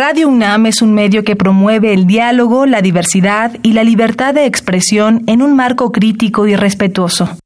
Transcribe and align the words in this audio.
Radio 0.00 0.28
UNAM 0.28 0.66
es 0.66 0.80
un 0.80 0.94
medio 0.94 1.24
que 1.24 1.34
promueve 1.34 1.92
el 1.92 2.06
diálogo, 2.06 2.66
la 2.66 2.82
diversidad 2.82 3.56
y 3.64 3.72
la 3.72 3.82
libertad 3.82 4.32
de 4.32 4.46
expresión 4.46 5.24
en 5.26 5.42
un 5.42 5.56
marco 5.56 5.90
crítico 5.90 6.46
y 6.46 6.54
respetuoso. 6.54 7.36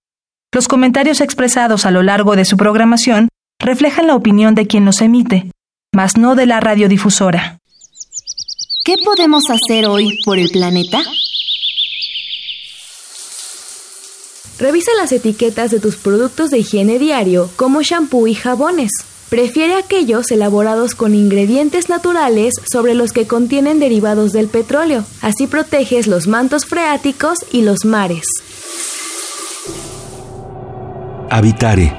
Los 0.52 0.68
comentarios 0.68 1.22
expresados 1.22 1.86
a 1.86 1.90
lo 1.90 2.02
largo 2.02 2.36
de 2.36 2.44
su 2.44 2.58
programación 2.58 3.28
reflejan 3.58 4.06
la 4.06 4.16
opinión 4.16 4.54
de 4.54 4.66
quien 4.66 4.84
los 4.84 5.00
emite, 5.00 5.50
mas 5.94 6.18
no 6.18 6.34
de 6.34 6.44
la 6.44 6.60
radiodifusora. 6.60 7.56
¿Qué 8.84 8.96
podemos 9.02 9.44
hacer 9.48 9.86
hoy 9.86 10.18
por 10.22 10.38
el 10.38 10.50
planeta? 10.50 11.00
Revisa 14.58 14.90
las 15.00 15.10
etiquetas 15.10 15.70
de 15.70 15.80
tus 15.80 15.96
productos 15.96 16.50
de 16.50 16.58
higiene 16.58 16.98
diario 16.98 17.48
como 17.56 17.80
shampoo 17.80 18.26
y 18.26 18.34
jabones. 18.34 18.90
Prefiere 19.32 19.76
aquellos 19.76 20.30
elaborados 20.30 20.94
con 20.94 21.14
ingredientes 21.14 21.88
naturales 21.88 22.52
sobre 22.70 22.92
los 22.92 23.14
que 23.14 23.26
contienen 23.26 23.80
derivados 23.80 24.32
del 24.32 24.48
petróleo. 24.48 25.04
Así 25.22 25.46
proteges 25.46 26.06
los 26.06 26.26
mantos 26.26 26.66
freáticos 26.66 27.38
y 27.50 27.62
los 27.62 27.86
mares. 27.86 28.26
Habitare 31.30 31.96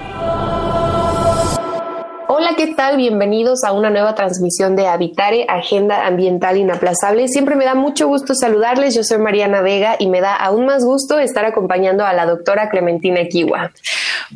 Hola, 2.36 2.56
¿qué 2.56 2.74
tal? 2.76 2.98
Bienvenidos 2.98 3.64
a 3.64 3.74
una 3.74 3.90
nueva 3.90 4.16
transmisión 4.16 4.76
de 4.76 4.88
Habitare, 4.88 5.46
Agenda 5.50 6.06
Ambiental 6.06 6.58
Inaplazable. 6.58 7.28
Siempre 7.28 7.56
me 7.56 7.66
da 7.66 7.74
mucho 7.74 8.08
gusto 8.08 8.36
saludarles. 8.36 8.96
Yo 8.96 9.04
soy 9.04 9.18
Mariana 9.18 9.62
Vega 9.62 9.96
y 9.98 10.08
me 10.08 10.22
da 10.22 10.36
aún 10.36 10.66
más 10.66 10.84
gusto 10.86 11.20
estar 11.20 11.46
acompañando 11.46 12.06
a 12.06 12.14
la 12.14 12.26
doctora 12.26 12.70
Clementina 12.70 13.22
Kiwa. 13.26 13.72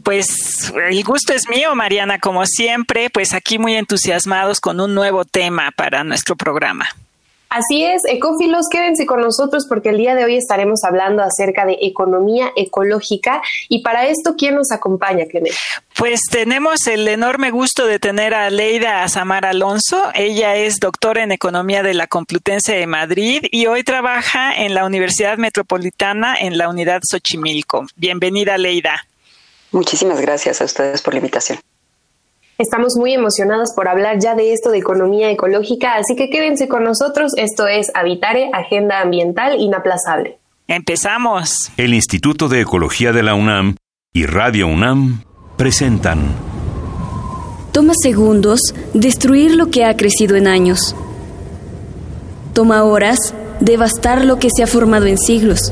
Pues 0.04 0.72
el 0.90 1.04
gusto 1.04 1.34
es 1.34 1.48
mío, 1.50 1.76
Mariana, 1.76 2.20
como 2.20 2.46
siempre, 2.46 3.10
pues 3.10 3.34
aquí 3.34 3.58
muy 3.60 3.76
entusiasmados 3.76 4.60
con 4.60 4.80
un 4.80 4.94
nuevo 4.94 5.26
tema 5.26 5.72
para 5.76 6.04
nuestro 6.04 6.36
programa. 6.36 6.88
Así 7.50 7.86
es, 7.86 8.02
ecófilos, 8.10 8.66
quédense 8.70 9.06
con 9.06 9.22
nosotros 9.22 9.68
porque 9.70 9.90
el 9.90 9.98
día 9.98 10.16
de 10.16 10.25
hoy 10.25 10.36
estaremos 10.36 10.84
hablando 10.84 11.23
acerca 11.23 11.66
de 11.66 11.78
economía 11.81 12.52
ecológica 12.58 13.42
y 13.70 13.84
para 13.84 14.06
esto, 14.08 14.36
¿quién 14.38 14.56
nos 14.56 14.72
acompaña, 14.72 15.25
Clemente? 15.28 15.58
Pues 15.95 16.20
tenemos 16.30 16.86
el 16.88 17.08
enorme 17.08 17.50
gusto 17.52 17.88
de 17.88 18.00
tener 18.00 18.34
a 18.34 18.50
Leida 18.50 19.03
Azamar 19.03 19.45
Alonso. 19.45 20.12
Ella 20.14 20.56
es 20.58 20.80
doctora 20.80 21.23
en 21.23 21.31
Economía 21.31 21.84
de 21.84 21.94
la 21.94 22.08
Complutense 22.08 22.75
de 22.75 22.86
Madrid 22.86 23.45
y 23.50 23.68
hoy 23.68 23.84
trabaja 23.84 24.53
en 24.53 24.73
la 24.73 24.86
Universidad 24.86 25.38
Metropolitana 25.38 26.36
en 26.38 26.58
la 26.58 26.68
Unidad 26.68 27.02
Xochimilco. 27.09 27.88
Bienvenida, 27.95 28.58
Leida. 28.58 29.06
Muchísimas 29.72 30.22
gracias 30.22 30.62
a 30.62 30.66
ustedes 30.66 31.02
por 31.02 31.14
la 31.14 31.20
invitación. 31.20 31.60
Estamos 32.58 32.96
muy 32.98 33.14
emocionados 33.14 33.72
por 33.76 33.88
hablar 33.88 34.18
ya 34.20 34.34
de 34.34 34.52
esto 34.52 34.72
de 34.72 34.80
economía 34.80 35.30
ecológica, 35.30 35.96
así 35.96 36.16
que 36.16 36.30
quédense 36.30 36.68
con 36.68 36.84
nosotros. 36.84 37.34
Esto 37.38 37.68
es 37.68 37.92
Habitare, 37.94 38.50
Agenda 38.52 39.02
Ambiental 39.02 39.59
Inaplazable. 39.59 40.40
Empezamos. 40.68 41.72
El 41.78 41.94
Instituto 41.94 42.50
de 42.50 42.62
Ecología 42.62 43.12
de 43.12 43.22
la 43.22 43.36
UNAM 43.36 43.76
y 44.12 44.26
Radio 44.26 44.68
UNAM 44.68 45.24
presentan. 45.56 46.36
Toma 47.72 47.94
segundos 48.02 48.59
destruir 48.96 49.54
lo 49.54 49.70
que 49.70 49.86
ha 49.86 49.96
crecido 49.96 50.36
en 50.36 50.48
años. 50.48 50.96
Toma 52.54 52.84
horas 52.84 53.36
devastar 53.59 54.26
lo 54.26 54.40
que 54.40 54.50
se 54.50 54.64
ha 54.64 54.68
formado 54.68 55.06
en 55.06 55.20
siglos. 55.20 55.72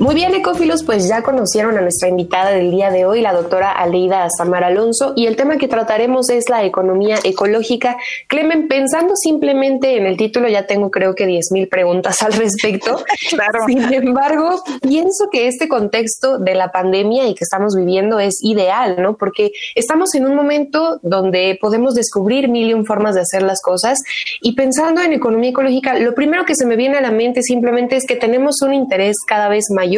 Muy 0.00 0.14
bien, 0.14 0.34
ecófilos, 0.34 0.82
pues 0.82 1.06
ya 1.08 1.22
conocieron 1.22 1.76
a 1.76 1.82
nuestra 1.82 2.08
invitada 2.08 2.52
del 2.52 2.70
día 2.70 2.90
de 2.90 3.04
hoy, 3.04 3.20
la 3.20 3.34
doctora 3.34 3.70
Aleida 3.70 4.26
Samar 4.34 4.64
Alonso, 4.64 5.12
y 5.14 5.26
el 5.26 5.36
tema 5.36 5.58
que 5.58 5.68
trataremos 5.68 6.30
es 6.30 6.48
la 6.48 6.64
economía 6.64 7.16
ecológica. 7.22 7.98
Clemen, 8.26 8.66
pensando 8.66 9.14
simplemente 9.14 9.98
en 9.98 10.06
el 10.06 10.16
título, 10.16 10.48
ya 10.48 10.66
tengo 10.66 10.90
creo 10.90 11.14
que 11.14 11.26
10.000 11.26 11.68
preguntas 11.68 12.22
al 12.22 12.32
respecto. 12.32 13.04
claro. 13.28 13.66
Sin 13.66 13.92
embargo, 13.92 14.62
pienso 14.80 15.28
que 15.30 15.48
este 15.48 15.68
contexto 15.68 16.38
de 16.38 16.54
la 16.54 16.72
pandemia 16.72 17.26
y 17.28 17.34
que 17.34 17.44
estamos 17.44 17.76
viviendo 17.76 18.20
es 18.20 18.42
ideal, 18.42 18.96
¿no? 19.02 19.18
Porque 19.18 19.52
estamos 19.74 20.14
en 20.14 20.24
un 20.24 20.34
momento 20.34 20.98
donde 21.02 21.58
podemos 21.60 21.94
descubrir 21.94 22.48
mil 22.48 22.70
y 22.70 22.72
un 22.72 22.86
formas 22.86 23.16
de 23.16 23.20
hacer 23.20 23.42
las 23.42 23.60
cosas 23.60 23.98
y 24.40 24.54
pensando 24.54 25.02
en 25.02 25.12
economía 25.12 25.50
ecológica, 25.50 25.98
lo 25.98 26.14
primero 26.14 26.46
que 26.46 26.54
se 26.54 26.64
me 26.64 26.76
viene 26.76 26.96
a 26.96 27.02
la 27.02 27.10
mente 27.10 27.42
simplemente 27.42 27.96
es 27.96 28.06
que 28.06 28.16
tenemos 28.16 28.62
un 28.62 28.72
interés 28.72 29.18
cada 29.28 29.50
vez 29.50 29.66
mayor 29.68 29.89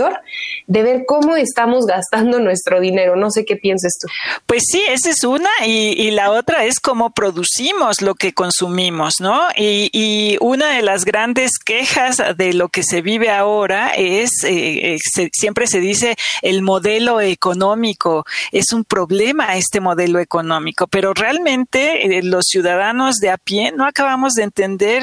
de 0.66 0.82
ver 0.82 1.04
cómo 1.06 1.36
estamos 1.36 1.86
gastando 1.86 2.38
nuestro 2.41 2.80
dinero. 2.80 3.16
No 3.16 3.30
sé 3.30 3.44
qué 3.44 3.56
piensas 3.56 3.92
tú. 4.00 4.08
Pues 4.47 4.64
sí, 4.66 4.82
esa 4.88 5.10
es 5.10 5.25
una 5.25 5.50
y, 5.66 6.10
la 6.12 6.30
otra 6.30 6.64
es 6.64 6.78
cómo 6.80 7.10
producimos 7.10 8.03
lo 8.03 8.14
que 8.14 8.32
consumimos, 8.32 9.20
¿no? 9.20 9.41
Y, 9.56 10.36
una 10.41 10.70
de 10.70 10.82
las 10.82 11.04
grandes 11.04 11.53
quejas 11.58 12.16
de 12.36 12.53
lo 12.53 12.69
que 12.69 12.82
se 12.82 13.03
vive 13.03 13.30
ahora 13.30 13.92
es, 13.97 14.30
eh, 14.44 14.94
eh, 14.94 15.28
siempre 15.32 15.66
se 15.66 15.80
dice, 15.80 16.16
el 16.42 16.62
modelo 16.62 17.20
económico. 17.20 18.24
Es 18.50 18.72
un 18.72 18.84
problema 18.84 19.56
este 19.56 19.80
modelo 19.80 20.19
económico, 20.19 20.86
pero 20.86 21.14
realmente 21.14 22.19
eh, 22.19 22.22
los 22.22 22.47
ciudadanos 22.47 23.16
de 23.16 23.30
a 23.30 23.38
pie 23.38 23.72
no 23.72 23.86
acabamos 23.86 24.34
de 24.34 24.42
entender 24.44 25.03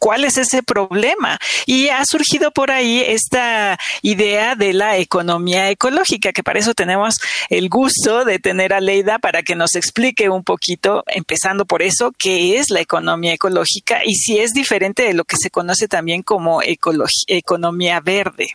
cuál 0.00 0.24
es 0.24 0.36
ese 0.36 0.64
problema. 0.64 1.38
Y 1.66 1.88
ha 1.90 2.04
surgido 2.04 2.50
por 2.50 2.72
ahí 2.72 3.00
esta 3.06 3.78
idea 4.02 4.56
de 4.56 4.72
la 4.72 4.96
economía 4.96 5.70
ecológica, 5.70 6.32
que 6.32 6.42
para 6.42 6.58
eso 6.58 6.74
tenemos 6.74 7.14
el 7.48 7.68
gusto 7.68 8.24
de 8.24 8.40
tener 8.40 8.72
a 8.72 8.80
Leida 8.80 9.20
para 9.20 9.44
que 9.44 9.54
nos 9.54 9.76
explique 9.76 10.28
un 10.28 10.42
poquito, 10.42 11.04
empezando 11.06 11.66
por 11.66 11.82
eso, 11.82 12.12
qué 12.18 12.58
es 12.58 12.70
la 12.70 12.80
economía 12.80 13.34
ecológica 13.34 14.00
y 14.04 14.14
si 14.14 14.38
es 14.38 14.52
diferente 14.52 15.04
de 15.04 15.14
lo 15.14 15.24
que 15.24 15.36
se 15.40 15.50
conoce 15.50 15.86
también 15.86 16.22
como 16.22 16.60
economía 16.62 18.00
verde. 18.00 18.48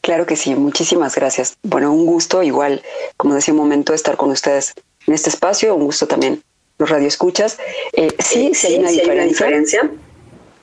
Claro 0.00 0.26
que 0.26 0.36
sí, 0.36 0.54
muchísimas 0.54 1.14
gracias. 1.14 1.56
Bueno, 1.62 1.90
un 1.92 2.04
gusto, 2.04 2.42
igual, 2.42 2.82
como 3.16 3.34
decía 3.34 3.54
un 3.54 3.60
momento, 3.60 3.94
estar 3.94 4.18
con 4.18 4.30
ustedes 4.30 4.74
en 5.06 5.14
este 5.14 5.30
espacio, 5.30 5.74
un 5.74 5.84
gusto 5.84 6.06
también 6.06 6.42
los 6.84 6.90
radioescuchas. 6.90 7.58
Eh, 7.92 8.08
sí, 8.18 8.52
sí, 8.54 8.68
hay 8.68 8.78
una 8.78 8.90
diferencia. 9.24 9.90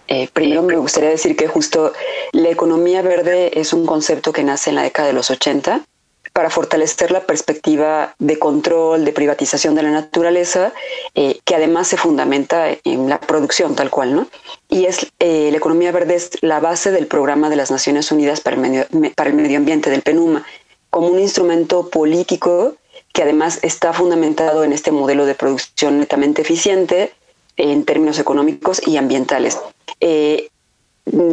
Eh, 0.07 0.29
primero 0.31 0.61
me 0.61 0.75
gustaría 0.75 1.09
decir 1.09 1.35
que 1.35 1.47
justo 1.47 1.93
la 2.31 2.49
economía 2.49 3.01
verde 3.01 3.59
es 3.59 3.73
un 3.73 3.85
concepto 3.85 4.31
que 4.33 4.43
nace 4.43 4.69
en 4.69 4.75
la 4.75 4.83
década 4.83 5.07
de 5.07 5.13
los 5.13 5.31
80 5.31 5.85
para 6.33 6.49
fortalecer 6.49 7.11
la 7.11 7.21
perspectiva 7.21 8.15
de 8.19 8.37
control, 8.39 9.03
de 9.03 9.11
privatización 9.11 9.75
de 9.75 9.83
la 9.83 9.91
naturaleza, 9.91 10.73
eh, 11.15 11.39
que 11.43 11.55
además 11.55 11.87
se 11.87 11.97
fundamenta 11.97 12.67
en 12.83 13.09
la 13.09 13.19
producción 13.19 13.75
tal 13.75 13.89
cual, 13.89 14.15
¿no? 14.15 14.27
Y 14.69 14.85
es 14.85 15.11
la 15.19 15.57
economía 15.57 15.91
verde 15.91 16.15
es 16.15 16.31
la 16.41 16.59
base 16.59 16.91
del 16.91 17.07
programa 17.07 17.49
de 17.49 17.57
las 17.57 17.71
Naciones 17.71 18.11
Unidas 18.11 18.39
para 18.39 18.55
el 18.55 18.61
medio, 18.61 18.85
para 19.15 19.29
el 19.29 19.35
medio 19.35 19.57
ambiente 19.57 19.89
del 19.89 20.03
PENUMA, 20.03 20.45
como 20.89 21.07
un 21.07 21.19
instrumento 21.19 21.89
político 21.89 22.75
que 23.13 23.23
además 23.23 23.59
está 23.61 23.93
fundamentado 23.93 24.63
en 24.63 24.73
este 24.73 24.91
modelo 24.91 25.25
de 25.25 25.35
producción 25.35 25.99
netamente 25.99 26.41
eficiente 26.41 27.13
en 27.57 27.83
términos 27.85 28.19
económicos 28.19 28.81
y 28.85 28.97
ambientales. 28.97 29.59
Eh, 29.99 30.49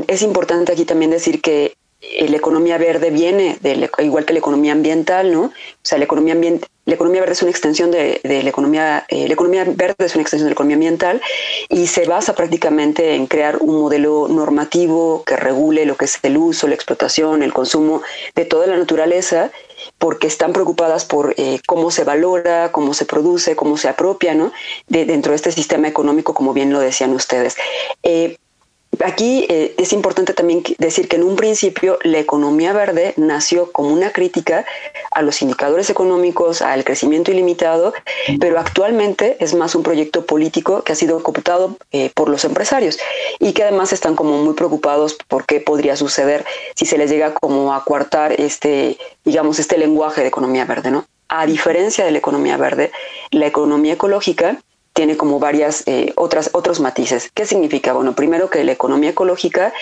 es 0.06 0.22
importante 0.22 0.72
aquí 0.72 0.84
también 0.84 1.11
decir 1.11 1.41
que 1.41 1.78
la 2.00 2.36
economía 2.36 2.78
verde 2.78 3.10
viene, 3.10 3.59
de 3.60 3.91
igual 3.98 4.25
que 4.25 4.32
la 4.32 4.38
economía 4.38 4.72
ambiental, 4.72 5.32
¿no? 5.32 5.42
O 5.44 5.53
sea, 5.82 5.98
la 5.98 6.04
economía, 6.04 6.36
la 6.84 6.94
economía 6.94 7.20
verde 7.20 7.32
es 7.32 7.42
una 7.42 7.50
extensión 7.50 7.91
de, 7.91 8.20
la 8.22 8.48
economía, 8.48 9.04
eh, 9.09 9.26
la 9.26 9.34
economía 9.34 9.65
verde 9.65 10.06
es 10.06 10.15
una 10.15 10.22
extensión 10.22 10.47
de 10.47 10.50
la 10.50 10.53
economía 10.53 10.77
ambiental 10.77 11.21
y 11.68 11.89
se 11.89 12.06
basa 12.06 12.34
prácticamente 12.34 13.15
en 13.15 13.27
crear 13.27 13.56
un 13.59 13.80
modelo 13.80 14.28
normativo 14.28 15.24
que 15.27 15.36
regule 15.36 15.86
lo 15.86 15.97
que 15.97 16.04
es 16.04 16.18
el 16.22 16.36
uso, 16.36 16.68
la 16.68 16.74
explotación, 16.74 17.42
el 17.42 17.53
consumo 17.53 18.03
de 18.36 18.44
toda 18.44 18.66
la 18.68 18.77
naturaleza 18.77 19.51
porque 19.98 20.28
están 20.28 20.53
preocupadas 20.53 21.04
por 21.04 21.34
eh, 21.36 21.60
cómo 21.66 21.91
se 21.91 22.04
valora, 22.04 22.71
cómo 22.71 22.94
se 22.94 23.06
produce, 23.06 23.56
cómo 23.56 23.77
se 23.77 23.89
apropia 23.89 24.34
¿no? 24.34 24.53
de, 24.86 25.04
dentro 25.04 25.33
de 25.33 25.36
este 25.36 25.53
sistema 25.53 25.89
económico, 25.89 26.33
como 26.33 26.53
bien 26.53 26.72
lo 26.72 26.80
decían 26.80 27.12
ustedes. 27.12 27.56
Eh, 28.03 28.39
Aquí 29.04 29.47
eh, 29.48 29.74
es 29.78 29.92
importante 29.92 30.34
también 30.34 30.62
decir 30.78 31.09
que 31.09 31.16
en 31.16 31.22
un 31.22 31.36
principio 31.36 31.98
la 32.03 32.18
economía 32.18 32.72
verde 32.72 33.15
nació 33.16 33.71
como 33.71 33.91
una 33.91 34.10
crítica 34.10 34.65
a 35.10 35.22
los 35.22 35.41
indicadores 35.42 35.89
económicos, 35.91 36.62
al 36.62 36.84
crecimiento 36.84 37.30
ilimitado, 37.30 37.92
pero 38.41 38.59
actualmente 38.59 39.36
es 39.41 39.54
más 39.54 39.74
un 39.74 39.83
proyecto 39.83 40.27
político 40.27 40.83
que 40.83 40.92
ha 40.92 40.97
sido 40.97 41.22
cooptado 41.22 41.77
eh, 41.92 42.10
por 42.15 42.28
los 42.28 42.45
empresarios 42.45 42.98
y 43.39 43.53
que 43.53 43.62
además 43.62 43.92
están 43.92 44.16
como 44.16 44.42
muy 44.42 44.54
preocupados 44.54 45.16
por 45.28 45.47
qué 45.47 45.60
podría 45.60 45.97
suceder 45.97 46.44
si 46.74 46.86
se 46.86 46.98
les 46.98 47.10
llega 47.10 47.34
como 47.34 47.74
a 47.74 47.84
coartar 47.84 48.41
este, 48.41 48.98
digamos, 49.24 49.59
este 49.59 49.78
lenguaje 49.78 50.22
de 50.22 50.28
economía 50.28 50.65
verde, 50.65 50.91
¿no? 50.91 51.06
A 51.28 51.47
diferencia 51.47 52.04
de 52.04 52.10
la 52.10 52.18
economía 52.18 52.56
verde, 52.56 52.91
la 53.30 53.47
economía 53.47 53.92
ecológica 53.92 54.59
tiene 54.98 55.16
como 55.16 55.39
varias 55.39 55.84
eh, 55.86 56.12
otras 56.16 56.50
otros 56.54 56.80
matices. 56.80 57.30
¿Qué 57.33 57.47
significa? 57.47 57.92
Bueno, 57.92 58.16
primero 58.16 58.50
que 58.50 58.65
la 58.65 58.72
economía 58.72 59.10
ecológica 59.10 59.72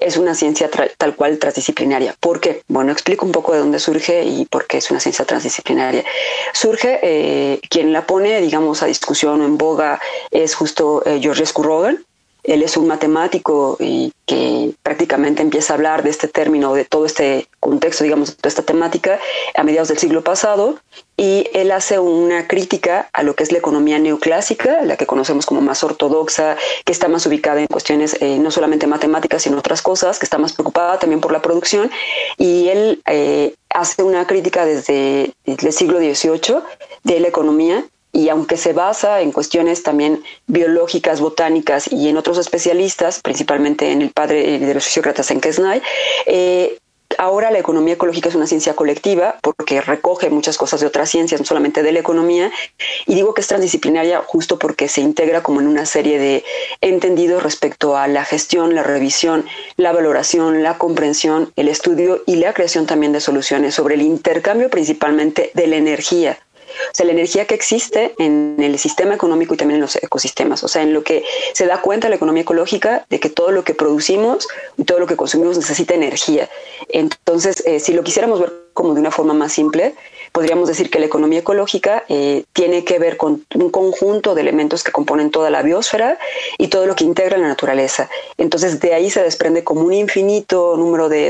es 0.00 0.18
una 0.18 0.34
ciencia 0.34 0.68
tal 0.98 1.16
cual 1.16 1.38
transdisciplinaria. 1.38 2.14
¿Por 2.20 2.40
qué? 2.40 2.60
Bueno, 2.68 2.92
explico 2.92 3.24
un 3.24 3.32
poco 3.32 3.54
de 3.54 3.60
dónde 3.60 3.78
surge 3.78 4.24
y 4.24 4.44
por 4.44 4.66
qué 4.66 4.76
es 4.76 4.90
una 4.90 5.00
ciencia 5.00 5.24
transdisciplinaria. 5.24 6.04
Surge 6.52 7.00
eh, 7.02 7.58
quien 7.70 7.90
la 7.94 8.06
pone, 8.06 8.38
digamos, 8.42 8.82
a 8.82 8.86
discusión 8.86 9.40
o 9.40 9.46
en 9.46 9.56
boga 9.56 9.98
es 10.30 10.54
justo 10.54 11.02
eh, 11.06 11.20
Georges 11.22 11.54
Rogan, 11.54 12.04
él 12.46 12.62
es 12.62 12.76
un 12.76 12.86
matemático 12.86 13.76
y 13.80 14.12
que 14.24 14.72
prácticamente 14.82 15.42
empieza 15.42 15.72
a 15.72 15.76
hablar 15.76 16.02
de 16.02 16.10
este 16.10 16.28
término, 16.28 16.74
de 16.74 16.84
todo 16.84 17.06
este 17.06 17.48
contexto, 17.60 18.04
digamos, 18.04 18.36
de 18.36 18.48
esta 18.48 18.62
temática 18.62 19.18
a 19.54 19.62
mediados 19.64 19.88
del 19.88 19.98
siglo 19.98 20.22
pasado 20.22 20.78
y 21.16 21.48
él 21.54 21.72
hace 21.72 21.98
una 21.98 22.46
crítica 22.46 23.08
a 23.12 23.22
lo 23.22 23.34
que 23.34 23.42
es 23.42 23.52
la 23.52 23.58
economía 23.58 23.98
neoclásica, 23.98 24.82
la 24.82 24.96
que 24.96 25.06
conocemos 25.06 25.46
como 25.46 25.60
más 25.60 25.82
ortodoxa, 25.82 26.56
que 26.84 26.92
está 26.92 27.08
más 27.08 27.26
ubicada 27.26 27.60
en 27.60 27.66
cuestiones 27.66 28.16
eh, 28.20 28.38
no 28.38 28.50
solamente 28.50 28.86
matemáticas, 28.86 29.42
sino 29.42 29.58
otras 29.58 29.82
cosas, 29.82 30.18
que 30.18 30.26
está 30.26 30.38
más 30.38 30.52
preocupada 30.52 30.98
también 30.98 31.20
por 31.20 31.32
la 31.32 31.42
producción. 31.42 31.90
Y 32.36 32.68
él 32.68 33.02
eh, 33.06 33.54
hace 33.70 34.02
una 34.02 34.26
crítica 34.26 34.64
desde 34.64 35.32
el 35.44 35.72
siglo 35.72 35.98
XVIII 35.98 36.58
de 37.02 37.20
la 37.20 37.28
economía 37.28 37.84
y 38.16 38.30
aunque 38.30 38.56
se 38.56 38.72
basa 38.72 39.20
en 39.20 39.30
cuestiones 39.30 39.82
también 39.82 40.24
biológicas, 40.46 41.20
botánicas 41.20 41.92
y 41.92 42.08
en 42.08 42.16
otros 42.16 42.38
especialistas, 42.38 43.20
principalmente 43.20 43.92
en 43.92 44.00
el 44.00 44.10
padre 44.10 44.58
de 44.58 44.72
los 44.72 44.86
fisiócratas 44.86 45.30
en 45.30 45.40
Kesnay, 45.42 45.82
eh, 46.24 46.78
Ahora 47.18 47.50
la 47.50 47.60
economía 47.60 47.94
ecológica 47.94 48.28
es 48.28 48.34
una 48.34 48.48
ciencia 48.48 48.74
colectiva 48.74 49.36
porque 49.40 49.80
recoge 49.80 50.28
muchas 50.28 50.58
cosas 50.58 50.80
de 50.80 50.86
otras 50.86 51.08
ciencias, 51.08 51.40
no 51.40 51.46
solamente 51.46 51.82
de 51.82 51.92
la 51.92 52.00
economía, 52.00 52.50
y 53.06 53.14
digo 53.14 53.32
que 53.32 53.40
es 53.40 53.46
transdisciplinaria 53.46 54.22
justo 54.26 54.58
porque 54.58 54.88
se 54.88 55.00
integra 55.00 55.42
como 55.42 55.60
en 55.60 55.68
una 55.68 55.86
serie 55.86 56.18
de 56.18 56.44
entendidos 56.80 57.42
respecto 57.42 57.96
a 57.96 58.08
la 58.08 58.24
gestión, 58.24 58.74
la 58.74 58.82
revisión, 58.82 59.46
la 59.76 59.92
valoración, 59.92 60.62
la 60.62 60.78
comprensión, 60.78 61.52
el 61.56 61.68
estudio 61.68 62.22
y 62.26 62.36
la 62.36 62.52
creación 62.52 62.86
también 62.86 63.12
de 63.12 63.20
soluciones 63.20 63.74
sobre 63.74 63.94
el 63.94 64.02
intercambio 64.02 64.68
principalmente 64.68 65.52
de 65.54 65.66
la 65.68 65.76
energía 65.76 66.38
o 66.90 66.94
sea, 66.94 67.06
la 67.06 67.12
energía 67.12 67.46
que 67.46 67.54
existe 67.54 68.14
en 68.18 68.56
el 68.58 68.78
sistema 68.78 69.14
económico 69.14 69.54
y 69.54 69.56
también 69.56 69.76
en 69.76 69.82
los 69.82 69.96
ecosistemas. 69.96 70.64
O 70.64 70.68
sea, 70.68 70.82
en 70.82 70.92
lo 70.92 71.02
que 71.02 71.24
se 71.52 71.66
da 71.66 71.80
cuenta 71.80 72.08
la 72.08 72.16
economía 72.16 72.42
ecológica 72.42 73.06
de 73.10 73.20
que 73.20 73.30
todo 73.30 73.50
lo 73.50 73.64
que 73.64 73.74
producimos 73.74 74.48
y 74.76 74.84
todo 74.84 74.98
lo 74.98 75.06
que 75.06 75.16
consumimos 75.16 75.56
necesita 75.56 75.94
energía. 75.94 76.48
Entonces, 76.88 77.62
eh, 77.66 77.80
si 77.80 77.92
lo 77.92 78.02
quisiéramos 78.02 78.40
ver 78.40 78.52
como 78.72 78.94
de 78.94 79.00
una 79.00 79.10
forma 79.10 79.32
más 79.32 79.52
simple, 79.52 79.94
podríamos 80.32 80.68
decir 80.68 80.90
que 80.90 81.00
la 81.00 81.06
economía 81.06 81.38
ecológica 81.38 82.04
eh, 82.08 82.44
tiene 82.52 82.84
que 82.84 82.98
ver 82.98 83.16
con 83.16 83.44
un 83.54 83.70
conjunto 83.70 84.34
de 84.34 84.42
elementos 84.42 84.84
que 84.84 84.92
componen 84.92 85.30
toda 85.30 85.48
la 85.48 85.62
biosfera 85.62 86.18
y 86.58 86.68
todo 86.68 86.86
lo 86.86 86.94
que 86.94 87.04
integra 87.04 87.38
la 87.38 87.48
naturaleza. 87.48 88.10
Entonces, 88.36 88.78
de 88.80 88.92
ahí 88.92 89.08
se 89.08 89.22
desprende 89.22 89.64
como 89.64 89.80
un 89.80 89.94
infinito 89.94 90.76
número 90.76 91.08
de 91.08 91.28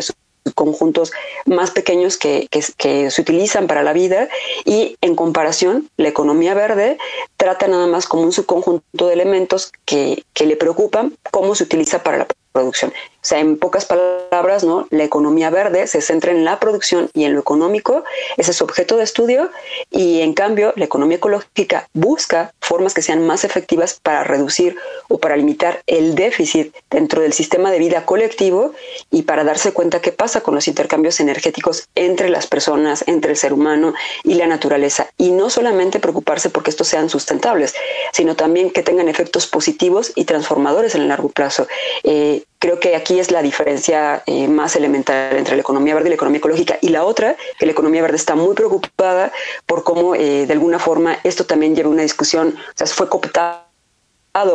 conjuntos 0.54 1.12
más 1.44 1.70
pequeños 1.70 2.16
que, 2.16 2.48
que, 2.50 3.10
se 3.10 3.20
utilizan 3.20 3.66
para 3.66 3.82
la 3.82 3.92
vida 3.92 4.28
y 4.64 4.96
en 5.00 5.14
comparación 5.14 5.88
la 5.96 6.08
economía 6.08 6.54
verde 6.54 6.98
trata 7.36 7.68
nada 7.68 7.86
más 7.86 8.06
como 8.06 8.22
un 8.22 8.32
subconjunto 8.32 9.06
de 9.06 9.12
elementos 9.12 9.72
que, 9.84 10.24
que 10.32 10.46
le 10.46 10.56
preocupan 10.56 11.14
cómo 11.30 11.54
se 11.54 11.64
utiliza 11.64 12.02
para 12.02 12.18
la 12.18 12.26
producción. 12.56 12.90
O 12.90 13.28
sea, 13.28 13.40
en 13.40 13.58
pocas 13.58 13.84
palabras, 13.86 14.62
¿no? 14.62 14.86
La 14.90 15.02
economía 15.02 15.50
verde 15.50 15.88
se 15.88 16.00
centra 16.00 16.30
en 16.30 16.44
la 16.44 16.60
producción 16.60 17.10
y 17.12 17.24
en 17.24 17.34
lo 17.34 17.40
económico, 17.40 18.04
ese 18.36 18.52
es 18.52 18.56
su 18.56 18.64
objeto 18.64 18.96
de 18.96 19.02
estudio, 19.02 19.50
y 19.90 20.20
en 20.20 20.32
cambio 20.32 20.72
la 20.76 20.84
economía 20.84 21.16
ecológica 21.16 21.88
busca 21.92 22.54
formas 22.60 22.94
que 22.94 23.02
sean 23.02 23.26
más 23.26 23.42
efectivas 23.42 23.98
para 24.00 24.22
reducir 24.22 24.76
o 25.08 25.18
para 25.18 25.36
limitar 25.36 25.82
el 25.88 26.14
déficit 26.14 26.72
dentro 26.88 27.20
del 27.20 27.32
sistema 27.32 27.72
de 27.72 27.80
vida 27.80 28.06
colectivo 28.06 28.72
y 29.10 29.22
para 29.22 29.42
darse 29.44 29.72
cuenta 29.72 30.00
qué 30.00 30.12
pasa 30.12 30.40
con 30.40 30.54
los 30.54 30.68
intercambios 30.68 31.18
energéticos 31.20 31.88
entre 31.94 32.30
las 32.30 32.46
personas, 32.46 33.04
entre 33.06 33.32
el 33.32 33.36
ser 33.36 33.52
humano 33.52 33.92
y 34.22 34.34
la 34.34 34.46
naturaleza. 34.46 35.08
Y 35.18 35.30
no 35.30 35.50
solamente 35.50 35.98
preocuparse 35.98 36.48
porque 36.48 36.70
estos 36.70 36.88
sean 36.88 37.10
sustentables, 37.10 37.74
sino 38.12 38.36
también 38.36 38.70
que 38.70 38.82
tengan 38.82 39.08
efectos 39.08 39.46
positivos 39.46 40.12
y 40.14 40.24
transformadores 40.24 40.94
en 40.94 41.02
el 41.02 41.08
largo 41.08 41.28
plazo. 41.28 41.66
Eh, 42.04 42.44
Creo 42.58 42.80
que 42.80 42.96
aquí 42.96 43.20
es 43.20 43.30
la 43.30 43.42
diferencia 43.42 44.22
eh, 44.26 44.48
más 44.48 44.76
elemental 44.76 45.36
entre 45.36 45.56
la 45.56 45.60
economía 45.60 45.94
verde 45.94 46.08
y 46.08 46.10
la 46.10 46.14
economía 46.14 46.38
ecológica. 46.38 46.78
Y 46.80 46.88
la 46.88 47.04
otra, 47.04 47.36
que 47.58 47.66
la 47.66 47.72
economía 47.72 48.02
verde 48.02 48.16
está 48.16 48.34
muy 48.34 48.54
preocupada 48.54 49.30
por 49.66 49.84
cómo, 49.84 50.14
eh, 50.14 50.46
de 50.46 50.52
alguna 50.52 50.78
forma, 50.78 51.18
esto 51.22 51.44
también 51.44 51.76
lleva 51.76 51.90
una 51.90 52.02
discusión, 52.02 52.56
o 52.56 52.72
sea, 52.74 52.86
fue 52.86 53.08
cooptado, 53.08 53.60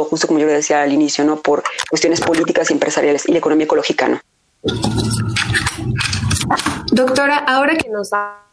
justo 0.09 0.27
como 0.27 0.39
yo 0.39 0.47
le 0.47 0.53
decía 0.53 0.81
al 0.81 0.93
inicio, 0.93 1.23
¿no? 1.23 1.41
por 1.41 1.63
cuestiones 1.89 2.21
políticas 2.21 2.69
y 2.71 2.73
empresariales, 2.73 3.27
y 3.27 3.31
la 3.33 3.37
economía 3.37 3.65
ecológica 3.65 4.07
no. 4.07 4.21
Doctora, 6.91 7.37
ahora 7.37 7.75
que 7.75 7.89
nos 7.89 8.09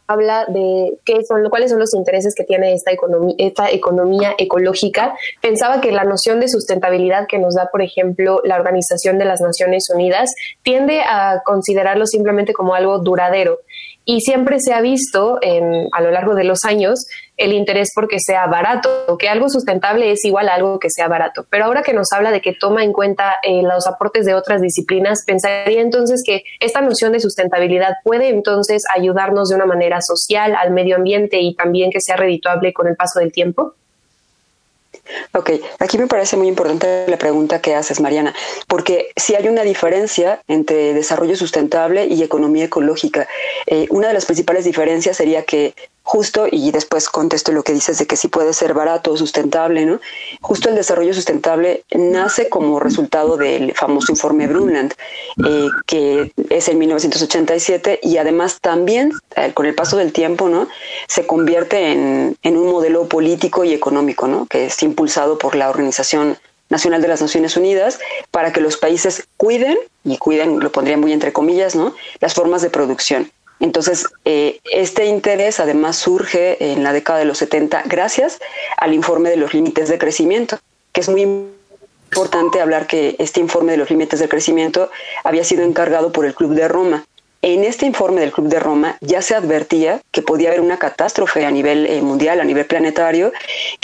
habla 0.07 0.45
de 0.47 0.97
qué 1.05 1.23
son, 1.27 1.47
cuáles 1.49 1.69
son 1.71 1.79
los 1.79 1.93
intereses 1.93 2.33
que 2.35 2.43
tiene 2.43 2.73
esta 2.73 2.91
economía, 2.91 3.35
esta 3.37 3.69
economía 3.69 4.33
ecológica. 4.37 5.13
Pensaba 5.41 5.81
que 5.81 5.91
la 5.91 6.03
noción 6.03 6.39
de 6.39 6.47
sustentabilidad 6.47 7.27
que 7.27 7.37
nos 7.37 7.53
da, 7.55 7.69
por 7.69 7.81
ejemplo, 7.81 8.41
la 8.43 8.55
Organización 8.55 9.17
de 9.17 9.25
las 9.25 9.41
Naciones 9.41 9.89
Unidas 9.93 10.33
tiende 10.63 11.01
a 11.01 11.41
considerarlo 11.45 12.07
simplemente 12.07 12.53
como 12.53 12.73
algo 12.73 12.99
duradero 12.99 13.59
y 14.05 14.21
siempre 14.21 14.59
se 14.59 14.73
ha 14.73 14.81
visto 14.81 15.39
a 15.91 16.01
lo 16.01 16.09
largo 16.09 16.33
de 16.33 16.43
los 16.43 16.63
años 16.63 17.05
el 17.39 17.53
interés 17.53 17.89
porque 17.95 18.17
sea 18.19 18.45
barato, 18.47 19.17
que 19.17 19.29
algo 19.29 19.49
sustentable 19.49 20.11
es 20.11 20.23
igual 20.25 20.49
a 20.49 20.55
algo 20.55 20.77
que 20.77 20.89
sea 20.89 21.07
barato. 21.07 21.45
Pero 21.49 21.65
ahora 21.65 21.81
que 21.81 21.93
nos 21.93 22.11
habla 22.11 22.31
de 22.31 22.41
que 22.41 22.53
toma 22.53 22.83
en 22.83 22.91
cuenta 22.91 23.35
eh, 23.41 23.63
los 23.63 23.87
aportes 23.87 24.25
de 24.25 24.33
otras 24.33 24.61
disciplinas, 24.61 25.23
pensaría 25.25 25.81
entonces 25.81 26.21
que 26.25 26.43
esta 26.59 26.81
noción 26.81 27.13
de 27.13 27.21
sustentabilidad 27.21 27.95
puede 28.03 28.27
entonces 28.27 28.83
ayudarnos 28.93 29.49
de 29.49 29.55
una 29.55 29.65
manera 29.65 30.01
social 30.01 30.53
al 30.55 30.71
medio 30.71 30.97
ambiente 30.97 31.39
y 31.39 31.55
también 31.55 31.91
que 31.91 32.01
sea 32.01 32.17
redituable 32.17 32.73
con 32.73 32.87
el 32.87 32.97
paso 32.97 33.19
del 33.19 33.31
tiempo. 33.31 33.73
Ok, 35.33 35.51
aquí 35.79 35.97
me 35.97 36.07
parece 36.07 36.37
muy 36.37 36.47
importante 36.47 37.05
la 37.07 37.17
pregunta 37.17 37.61
que 37.61 37.73
haces, 37.73 37.99
Mariana, 37.99 38.33
porque 38.67 39.09
si 39.15 39.35
hay 39.35 39.47
una 39.47 39.63
diferencia 39.63 40.41
entre 40.47 40.93
desarrollo 40.93 41.35
sustentable 41.35 42.05
y 42.05 42.21
economía 42.21 42.65
ecológica. 42.65 43.27
Eh, 43.65 43.87
una 43.89 44.09
de 44.09 44.13
las 44.13 44.25
principales 44.25 44.65
diferencias 44.65 45.17
sería 45.17 45.45
que 45.45 45.73
justo, 46.09 46.47
y 46.49 46.71
después 46.71 47.07
contesto 47.07 47.51
lo 47.51 47.61
que 47.61 47.71
dices 47.71 47.99
de 47.99 48.07
que 48.07 48.17
sí 48.17 48.29
puede 48.29 48.51
ser 48.53 48.73
barato 48.73 49.15
sustentable, 49.15 49.85
¿no? 49.85 50.01
Justo 50.41 50.67
el 50.67 50.73
desarrollo 50.73 51.13
sustentable 51.13 51.83
nace 51.91 52.49
como 52.49 52.79
resultado 52.79 53.37
del 53.37 53.75
famoso 53.75 54.11
informe 54.11 54.47
Brundtland, 54.47 54.95
eh, 55.45 55.67
que 55.85 56.31
es 56.49 56.67
en 56.67 56.79
1987, 56.79 57.99
y 58.01 58.17
además 58.17 58.57
también, 58.59 59.11
eh, 59.35 59.51
con 59.53 59.67
el 59.67 59.75
paso 59.75 59.97
del 59.97 60.11
tiempo, 60.11 60.49
¿no? 60.49 60.67
Se 61.07 61.27
convierte 61.27 61.91
en, 61.91 62.35
en 62.41 62.57
un 62.57 62.71
modelo 62.71 63.07
político 63.07 63.63
y 63.63 63.73
económico, 63.73 64.27
¿no? 64.27 64.47
Que 64.47 64.65
es 64.65 64.81
impulsado 64.81 65.37
por 65.37 65.53
la 65.53 65.69
Organización 65.69 66.39
Nacional 66.69 67.03
de 67.03 67.07
las 67.07 67.21
Naciones 67.21 67.55
Unidas 67.55 67.99
para 68.31 68.51
que 68.51 68.61
los 68.61 68.77
países 68.77 69.27
cuiden, 69.37 69.77
y 70.03 70.17
cuiden, 70.17 70.59
lo 70.59 70.71
pondría 70.71 70.97
muy 70.97 71.13
entre 71.13 71.33
comillas, 71.33 71.75
¿no? 71.75 71.93
Las 72.19 72.33
formas 72.33 72.63
de 72.63 72.71
producción. 72.71 73.31
Entonces, 73.59 74.05
eh, 74.25 74.59
este 74.71 75.05
interés 75.05 75.59
además 75.59 75.97
surge 75.97 76.71
en 76.71 76.83
la 76.83 76.93
década 76.93 77.19
de 77.19 77.25
los 77.25 77.37
70 77.39 77.83
gracias 77.85 78.39
al 78.77 78.93
informe 78.93 79.29
de 79.29 79.37
los 79.37 79.53
límites 79.53 79.89
de 79.89 79.97
crecimiento, 79.97 80.59
que 80.93 81.01
es 81.01 81.09
muy 81.09 81.21
importante 81.21 82.61
hablar 82.61 82.87
que 82.87 83.15
este 83.19 83.39
informe 83.39 83.73
de 83.73 83.77
los 83.77 83.89
límites 83.89 84.19
de 84.19 84.29
crecimiento 84.29 84.89
había 85.23 85.43
sido 85.43 85.63
encargado 85.63 86.11
por 86.11 86.25
el 86.25 86.33
Club 86.33 86.53
de 86.55 86.67
Roma 86.67 87.05
en 87.41 87.63
este 87.63 87.85
informe 87.85 88.21
del 88.21 88.31
Club 88.31 88.47
de 88.47 88.59
Roma 88.59 88.97
ya 89.01 89.21
se 89.21 89.33
advertía 89.33 90.01
que 90.11 90.21
podía 90.21 90.49
haber 90.49 90.61
una 90.61 90.77
catástrofe 90.77 91.45
a 91.45 91.51
nivel 91.51 91.85
eh, 91.85 92.01
mundial, 92.01 92.41
a 92.41 92.43
nivel 92.43 92.65
planetario, 92.65 93.31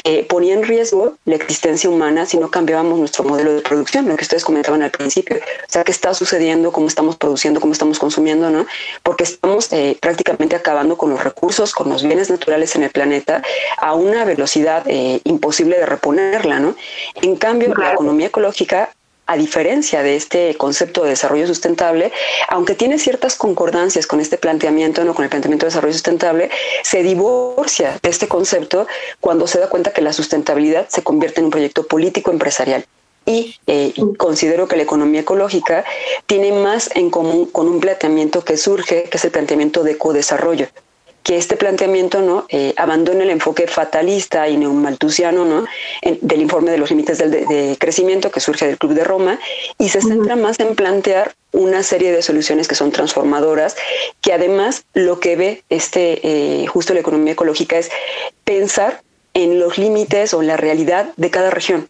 que 0.04 0.24
ponía 0.24 0.54
en 0.54 0.64
riesgo 0.64 1.16
la 1.26 1.36
existencia 1.36 1.90
humana 1.90 2.26
si 2.26 2.38
no 2.38 2.52
cambiábamos 2.52 3.00
nuestro 3.00 3.24
modelo 3.24 3.54
de 3.54 3.62
producción, 3.62 4.08
lo 4.08 4.18
que 4.18 4.24
ustedes 4.24 4.44
comentaban 4.44 4.82
al 4.84 4.92
principio. 4.92 5.38
O 5.38 5.72
sea, 5.72 5.84
qué 5.84 5.92
está 5.92 6.14
sucediendo, 6.14 6.72
cómo 6.72 6.88
estamos 6.88 7.16
produciendo, 7.16 7.62
cómo 7.62 7.74
estamos 7.74 7.98
consumiendo, 7.98 8.50
¿no? 8.50 8.66
Porque 9.04 9.24
estamos 9.24 9.72
eh, 9.72 9.98
prácticamente 10.02 10.56
acabando 10.56 10.98
con 10.98 11.10
los 11.10 11.24
recursos, 11.24 11.74
con 11.74 11.90
los 11.90 12.04
bienes 12.04 12.30
naturales 12.30 12.76
en 12.76 12.84
el 12.84 12.90
planeta 12.90 13.42
a 13.78 13.94
una 13.94 14.26
velocidad 14.26 14.84
eh, 14.88 15.22
imposible 15.24 15.78
de 15.78 15.86
reponerla, 15.86 16.60
¿no? 16.60 16.76
En 17.22 17.36
cambio, 17.38 17.74
la 17.76 17.94
economía 17.94 18.28
ecológica 18.28 18.90
a 19.26 19.38
diferencia 19.38 20.04
de 20.04 20.16
este 20.16 20.56
concepto 20.56 21.04
de 21.04 21.10
desarrollo 21.10 21.48
sustentable, 21.48 22.12
aunque 22.48 22.76
tiene 22.76 23.00
ciertas 23.00 23.36
concordancias 23.36 24.08
con 24.08 24.20
este 24.20 24.38
planteamiento, 24.38 25.04
no 25.04 25.16
con 25.16 25.24
el 25.24 25.30
planteamiento 25.30 25.66
de 25.66 25.70
desarrollo 25.70 25.94
sustentable, 25.94 26.50
se 26.84 27.04
divorcia 27.04 28.00
de 28.02 28.10
este 28.10 28.28
concepto 28.28 28.88
cuando 29.20 29.48
se 29.48 29.60
da 29.60 29.70
cuenta 29.70 29.92
que 29.92 30.02
la 30.02 30.14
sustentabilidad 30.14 30.88
se 30.90 31.04
convierte 31.04 31.40
en 31.40 31.46
un 31.46 31.52
proyecto 31.52 31.88
político 31.88 32.32
empresarial. 32.32 32.86
Y 33.28 33.56
eh, 33.66 33.94
considero 34.18 34.68
que 34.68 34.76
la 34.76 34.84
economía 34.84 35.22
ecológica 35.22 35.84
tiene 36.28 36.52
más 36.52 36.92
en 36.96 37.10
común 37.10 37.48
con 37.48 37.68
un 37.68 37.80
planteamiento 37.80 38.44
que 38.44 38.56
surge, 38.56 39.06
que 39.10 39.18
es 39.18 39.26
el 39.26 39.32
planteamiento 39.32 39.84
de 39.84 39.98
codesarrollo, 39.98 40.68
que 41.26 41.38
este 41.38 41.58
planteamiento 41.58 42.22
no 42.22 42.46
eh, 42.50 42.76
abandone 42.78 43.24
el 43.24 43.32
enfoque 43.32 43.66
fatalista 43.66 44.48
y 44.48 44.58
neomaltusiano 44.58 45.44
¿no? 45.44 45.66
del 46.22 46.40
informe 46.40 46.70
de 46.70 46.78
los 46.78 46.92
límites 46.92 47.18
del, 47.18 47.32
de, 47.32 47.76
crecimiento 47.80 48.30
que 48.30 48.40
surge 48.40 48.68
del 48.68 48.78
Club 48.78 48.94
de 48.94 49.04
Roma 49.04 49.40
y 49.80 49.90
se 49.90 50.02
centra 50.02 50.36
más 50.36 50.60
en 50.60 50.76
plantear 50.76 51.34
una 51.52 51.82
serie 51.82 52.12
de 52.12 52.22
soluciones 52.22 52.68
que 52.68 52.76
son 52.76 52.92
transformadoras, 52.92 53.76
que 54.22 54.34
además 54.34 54.86
lo 54.94 55.20
que 55.20 55.36
ve 55.36 55.64
este 55.70 56.20
eh, 56.62 56.68
justo 56.68 56.94
la 56.94 57.00
economía 57.00 57.34
ecológica 57.34 57.80
es 57.80 57.90
pensar 58.44 59.02
en 59.34 59.60
los 59.60 59.80
límites 59.80 60.32
o 60.36 60.42
en 60.42 60.48
la 60.48 60.58
realidad 60.58 61.10
de 61.18 61.32
cada 61.32 61.50
región. 61.50 61.90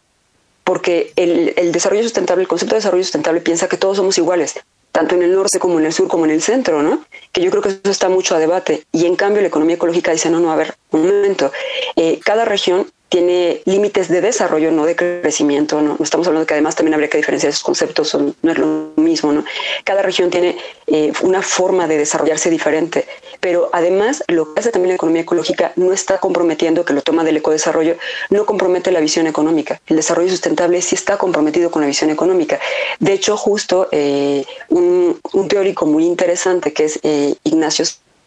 Porque 0.64 1.12
el, 1.18 1.54
el 1.58 1.74
desarrollo 1.74 2.04
sustentable, 2.04 2.42
el 2.42 2.48
concepto 2.48 2.76
de 2.76 2.80
desarrollo 2.80 3.04
sustentable 3.04 3.42
piensa 3.42 3.68
que 3.68 3.76
todos 3.76 3.98
somos 3.98 4.18
iguales, 4.18 4.56
tanto 4.96 5.16
en 5.16 5.24
el 5.24 5.36
norte 5.36 5.60
como 5.60 5.78
en 5.78 5.86
el 5.86 5.92
sur 5.92 6.08
como 6.08 6.24
en 6.24 6.32
el 6.32 6.42
centro, 6.42 6.82
¿no? 6.82 7.04
Que 7.34 7.42
yo 7.42 7.52
creo 7.52 7.62
que 7.62 7.68
eso 7.68 7.92
está 7.92 8.08
mucho 8.08 8.34
a 8.34 8.40
debate. 8.40 8.86
Y 8.94 9.06
en 9.06 9.18
cambio 9.18 9.42
la 9.42 9.50
economía 9.50 9.76
ecológica 9.76 10.14
dice, 10.14 10.30
no, 10.30 10.40
no, 10.40 10.54
a 10.54 10.56
ver, 10.56 10.74
un 10.92 11.06
momento, 11.06 11.52
eh, 11.98 12.22
cada 12.24 12.46
región 12.46 12.88
tiene 13.10 13.62
límites 13.66 14.10
de 14.10 14.22
desarrollo, 14.22 14.72
no 14.72 14.86
de 14.86 14.96
crecimiento, 14.96 15.82
¿no? 15.82 15.98
Estamos 16.02 16.28
hablando 16.28 16.48
que 16.48 16.54
además 16.54 16.76
también 16.76 16.96
habría 16.96 17.10
que 17.10 17.18
diferenciar 17.18 17.52
esos 17.52 17.64
conceptos, 17.64 18.10
son, 18.10 18.36
no 18.42 18.52
es 18.52 18.58
lo 18.58 18.92
mismo, 18.96 19.32
¿no? 19.32 19.46
Cada 19.84 20.02
región 20.02 20.30
tiene 20.30 20.58
eh, 20.88 21.14
una 21.22 21.42
forma 21.42 21.88
de 21.88 21.98
desarrollarse 21.98 22.50
diferente, 22.50 23.06
pero 23.40 23.70
además 23.74 24.24
lo 24.28 24.54
que 24.54 24.60
hace 24.60 24.72
también 24.72 24.90
la 24.90 24.96
economía 24.96 25.22
ecológica 25.22 25.72
no 25.76 25.94
está 25.94 26.20
comprometiendo, 26.20 26.84
que 26.84 26.94
lo 26.94 27.02
toma 27.02 27.24
del 27.24 27.38
ecodesarrollo, 27.38 27.96
no 28.30 28.46
compromete 28.46 28.92
la 28.92 29.00
visión 29.00 29.28
económica. 29.28 29.80
El 29.88 29.98
desarrollo 29.98 30.30
sustentable 30.30 30.82
sí 30.82 30.96
está 30.96 31.18
comprometido 31.18 31.70
con 31.70 31.82
la 31.82 31.88
visión 31.88 32.10
económica. 32.10 32.60
De 33.00 33.14
hecho, 33.14 33.38
justo 33.38 33.88
eh, 33.92 34.46
un, 34.70 35.20
teórico 35.48 35.86
muy 35.86 36.06
interesante 36.06 36.74
que 36.74 36.86
es 36.86 37.00
eh, 37.04 37.36
Ignacio 37.44 37.86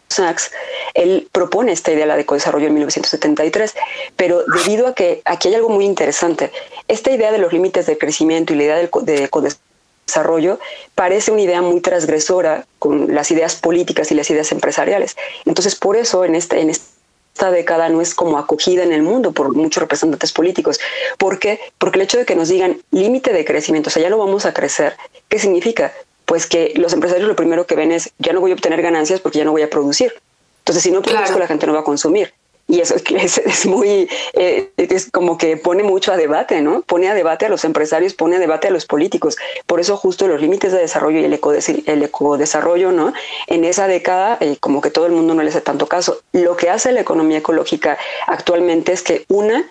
Sachs, 0.09 0.51
él 0.93 1.27
propone 1.31 1.71
esta 1.71 1.91
idea 1.91 2.15
de 2.15 2.21
ecodesarrollo 2.21 2.67
en 2.67 2.73
1973, 2.73 3.75
pero 4.15 4.43
debido 4.45 4.87
a 4.87 4.95
que 4.95 5.21
aquí 5.25 5.49
hay 5.49 5.55
algo 5.55 5.69
muy 5.69 5.85
interesante, 5.85 6.51
esta 6.87 7.11
idea 7.11 7.31
de 7.31 7.37
los 7.37 7.53
límites 7.53 7.85
de 7.85 7.97
crecimiento 7.97 8.53
y 8.53 8.57
la 8.57 8.63
idea 8.63 8.75
de 8.77 9.23
ecodesarrollo 9.23 10.59
parece 10.95 11.31
una 11.31 11.41
idea 11.41 11.61
muy 11.61 11.81
transgresora 11.81 12.65
con 12.79 13.13
las 13.13 13.29
ideas 13.31 13.55
políticas 13.55 14.11
y 14.11 14.15
las 14.15 14.29
ideas 14.29 14.51
empresariales. 14.51 15.15
Entonces, 15.45 15.75
por 15.75 15.95
eso 15.95 16.25
en, 16.25 16.35
este, 16.35 16.59
en 16.59 16.71
esta 16.71 17.51
década 17.51 17.89
no 17.89 18.01
es 18.01 18.15
como 18.15 18.37
acogida 18.37 18.83
en 18.83 18.91
el 18.91 19.03
mundo 19.03 19.31
por 19.31 19.55
muchos 19.55 19.81
representantes 19.81 20.33
políticos. 20.33 20.79
¿Por 21.17 21.39
qué? 21.39 21.59
Porque 21.77 21.99
el 21.99 22.03
hecho 22.03 22.17
de 22.17 22.25
que 22.25 22.35
nos 22.35 22.49
digan 22.49 22.81
límite 22.91 23.31
de 23.31 23.45
crecimiento, 23.45 23.89
o 23.89 23.91
sea, 23.91 24.01
ya 24.01 24.09
no 24.09 24.17
vamos 24.17 24.45
a 24.45 24.53
crecer, 24.53 24.97
¿qué 25.29 25.37
significa? 25.37 25.93
Pues 26.29 26.45
que 26.45 26.73
los 26.75 26.93
empresarios 26.93 27.27
lo 27.27 27.35
primero 27.35 27.65
que 27.65 27.73
ven 27.73 27.91
es, 27.91 28.11
ya 28.19 28.33
no 28.33 28.39
voy 28.39 28.51
a 28.51 28.53
obtener 28.53 28.83
ganancias 28.83 29.19
porque 29.19 29.39
ya 29.39 29.45
no 29.45 29.51
voy 29.51 29.63
a 29.63 29.69
producir. 29.71 30.13
Entonces, 30.59 30.83
si 30.83 30.91
no 30.91 31.01
produzco, 31.01 31.39
la 31.39 31.47
gente 31.47 31.65
no 31.65 31.73
va 31.73 31.79
a 31.79 31.83
consumir. 31.83 32.31
Y 32.67 32.81
eso 32.81 32.93
es, 32.93 33.37
es 33.39 33.65
muy, 33.65 34.07
eh, 34.33 34.69
es 34.77 35.09
como 35.09 35.39
que 35.39 35.57
pone 35.57 35.81
mucho 35.81 36.13
a 36.13 36.17
debate, 36.17 36.61
¿no? 36.61 36.83
Pone 36.83 37.09
a 37.09 37.15
debate 37.15 37.47
a 37.47 37.49
los 37.49 37.65
empresarios, 37.65 38.13
pone 38.13 38.35
a 38.35 38.39
debate 38.39 38.67
a 38.67 38.69
los 38.69 38.85
políticos. 38.85 39.37
Por 39.65 39.79
eso 39.79 39.97
justo 39.97 40.27
los 40.27 40.39
límites 40.39 40.71
de 40.71 40.77
desarrollo 40.77 41.19
y 41.19 41.25
el, 41.25 41.39
el 41.87 42.03
ecodesarrollo, 42.03 42.91
¿no? 42.91 43.11
En 43.47 43.65
esa 43.65 43.87
década, 43.87 44.37
eh, 44.39 44.57
como 44.59 44.81
que 44.81 44.91
todo 44.91 45.07
el 45.07 45.13
mundo 45.13 45.33
no 45.33 45.41
le 45.41 45.49
hace 45.49 45.61
tanto 45.61 45.87
caso. 45.87 46.21
Lo 46.31 46.55
que 46.55 46.69
hace 46.69 46.91
la 46.91 47.01
economía 47.01 47.39
ecológica 47.39 47.97
actualmente 48.27 48.93
es 48.93 49.01
que 49.01 49.25
una, 49.29 49.67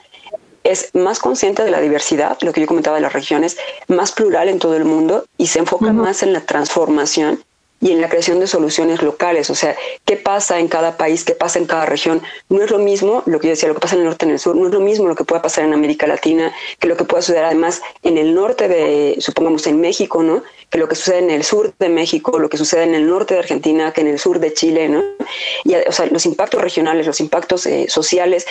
es 0.64 0.94
más 0.94 1.18
consciente 1.18 1.64
de 1.64 1.70
la 1.70 1.80
diversidad, 1.80 2.38
lo 2.42 2.52
que 2.52 2.60
yo 2.60 2.66
comentaba 2.66 2.96
de 2.96 3.02
las 3.02 3.12
regiones, 3.12 3.56
más 3.86 4.12
plural 4.12 4.48
en 4.48 4.58
todo 4.58 4.76
el 4.76 4.84
mundo 4.84 5.24
y 5.36 5.48
se 5.48 5.60
enfoca 5.60 5.92
más 5.92 6.22
en 6.22 6.32
la 6.32 6.40
transformación 6.40 7.42
y 7.80 7.92
en 7.92 8.00
la 8.00 8.08
creación 8.08 8.40
de 8.40 8.46
soluciones 8.46 9.02
locales, 9.02 9.50
o 9.50 9.54
sea, 9.54 9.76
qué 10.04 10.16
pasa 10.16 10.58
en 10.58 10.68
cada 10.68 10.96
país, 10.96 11.24
qué 11.24 11.34
pasa 11.34 11.58
en 11.58 11.66
cada 11.66 11.86
región. 11.86 12.20
No 12.48 12.62
es 12.62 12.70
lo 12.70 12.78
mismo 12.78 13.22
lo 13.26 13.38
que 13.38 13.46
yo 13.46 13.50
decía, 13.52 13.68
lo 13.68 13.74
que 13.74 13.80
pasa 13.80 13.94
en 13.94 14.00
el 14.00 14.06
norte 14.06 14.26
y 14.26 14.28
en 14.28 14.32
el 14.32 14.40
sur, 14.40 14.56
no 14.56 14.66
es 14.66 14.72
lo 14.72 14.80
mismo 14.80 15.06
lo 15.06 15.14
que 15.14 15.24
pueda 15.24 15.42
pasar 15.42 15.64
en 15.64 15.72
América 15.72 16.06
Latina, 16.06 16.52
que 16.80 16.88
lo 16.88 16.96
que 16.96 17.04
pueda 17.04 17.22
suceder 17.22 17.44
además 17.44 17.80
en 18.02 18.18
el 18.18 18.34
norte 18.34 18.66
de, 18.66 19.16
supongamos, 19.20 19.66
en 19.66 19.80
México, 19.80 20.22
¿no? 20.22 20.42
Que 20.70 20.78
lo 20.78 20.88
que 20.88 20.96
sucede 20.96 21.18
en 21.18 21.30
el 21.30 21.44
sur 21.44 21.72
de 21.78 21.88
México, 21.88 22.38
lo 22.38 22.48
que 22.48 22.56
sucede 22.56 22.82
en 22.82 22.94
el 22.94 23.08
norte 23.08 23.34
de 23.34 23.40
Argentina, 23.40 23.92
que 23.92 24.00
en 24.00 24.08
el 24.08 24.18
sur 24.18 24.40
de 24.40 24.52
Chile, 24.52 24.88
¿no? 24.88 25.04
Y, 25.64 25.74
o 25.76 25.92
sea, 25.92 26.06
los 26.06 26.26
impactos 26.26 26.60
regionales, 26.60 27.06
los 27.06 27.20
impactos 27.20 27.64
eh, 27.66 27.86
sociales 27.88 28.46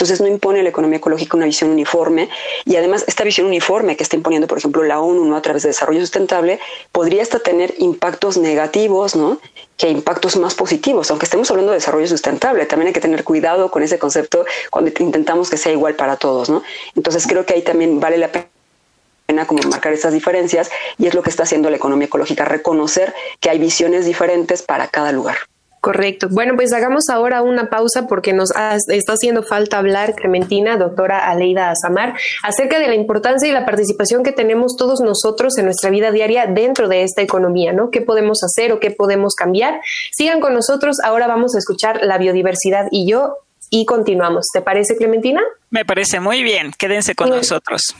entonces 0.00 0.22
no 0.22 0.28
impone 0.28 0.62
la 0.62 0.70
economía 0.70 0.96
ecológica 0.96 1.36
una 1.36 1.44
visión 1.44 1.68
uniforme 1.68 2.30
y 2.64 2.76
además 2.76 3.04
esta 3.06 3.22
visión 3.22 3.46
uniforme 3.46 3.98
que 3.98 4.02
está 4.02 4.16
imponiendo, 4.16 4.48
por 4.48 4.56
ejemplo, 4.56 4.82
la 4.82 4.98
ONU 4.98 5.36
a 5.36 5.42
través 5.42 5.62
de 5.62 5.68
desarrollo 5.68 6.00
sustentable, 6.00 6.58
podría 6.90 7.20
hasta 7.20 7.38
tener 7.38 7.74
impactos 7.76 8.38
negativos, 8.38 9.14
¿no? 9.14 9.38
que 9.76 9.90
impactos 9.90 10.36
más 10.36 10.54
positivos, 10.54 11.10
aunque 11.10 11.26
estemos 11.26 11.50
hablando 11.50 11.72
de 11.72 11.76
desarrollo 11.76 12.06
sustentable, 12.06 12.64
también 12.64 12.86
hay 12.86 12.92
que 12.94 13.00
tener 13.00 13.24
cuidado 13.24 13.70
con 13.70 13.82
ese 13.82 13.98
concepto 13.98 14.46
cuando 14.70 14.90
intentamos 15.00 15.50
que 15.50 15.58
sea 15.58 15.72
igual 15.72 15.96
para 15.96 16.16
todos, 16.16 16.48
¿no? 16.48 16.62
Entonces 16.96 17.26
creo 17.26 17.44
que 17.44 17.52
ahí 17.52 17.62
también 17.62 18.00
vale 18.00 18.16
la 18.16 18.30
pena 18.32 19.46
como 19.46 19.62
marcar 19.68 19.92
esas 19.92 20.14
diferencias 20.14 20.70
y 20.96 21.08
es 21.08 21.14
lo 21.14 21.22
que 21.22 21.28
está 21.28 21.42
haciendo 21.42 21.68
la 21.68 21.76
economía 21.76 22.06
ecológica, 22.06 22.46
reconocer 22.46 23.14
que 23.38 23.50
hay 23.50 23.58
visiones 23.58 24.06
diferentes 24.06 24.62
para 24.62 24.88
cada 24.88 25.12
lugar. 25.12 25.36
Correcto. 25.80 26.28
Bueno, 26.30 26.56
pues 26.56 26.74
hagamos 26.74 27.08
ahora 27.08 27.40
una 27.40 27.70
pausa 27.70 28.06
porque 28.06 28.34
nos 28.34 28.50
está 28.88 29.14
haciendo 29.14 29.42
falta 29.42 29.78
hablar, 29.78 30.14
Clementina, 30.14 30.76
doctora 30.76 31.30
Aleida 31.30 31.70
Azamar, 31.70 32.14
acerca 32.42 32.78
de 32.78 32.86
la 32.86 32.94
importancia 32.94 33.48
y 33.48 33.52
la 33.52 33.64
participación 33.64 34.22
que 34.22 34.32
tenemos 34.32 34.76
todos 34.76 35.00
nosotros 35.00 35.56
en 35.56 35.64
nuestra 35.64 35.88
vida 35.88 36.10
diaria 36.10 36.46
dentro 36.46 36.86
de 36.86 37.02
esta 37.02 37.22
economía, 37.22 37.72
¿no? 37.72 37.90
¿Qué 37.90 38.02
podemos 38.02 38.42
hacer 38.44 38.72
o 38.72 38.80
qué 38.80 38.90
podemos 38.90 39.34
cambiar? 39.34 39.80
Sigan 40.12 40.40
con 40.40 40.52
nosotros, 40.52 40.98
ahora 41.02 41.26
vamos 41.26 41.54
a 41.54 41.58
escuchar 41.58 42.00
la 42.02 42.18
biodiversidad 42.18 42.88
y 42.90 43.08
yo 43.08 43.36
y 43.70 43.86
continuamos. 43.86 44.48
¿Te 44.52 44.60
parece, 44.60 44.96
Clementina? 44.96 45.40
Me 45.70 45.86
parece 45.86 46.20
muy 46.20 46.42
bien, 46.42 46.72
quédense 46.76 47.14
con 47.14 47.30
nosotros. 47.30 47.96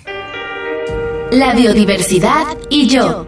La 1.30 1.54
biodiversidad 1.54 2.44
y 2.68 2.88
yo. 2.88 3.26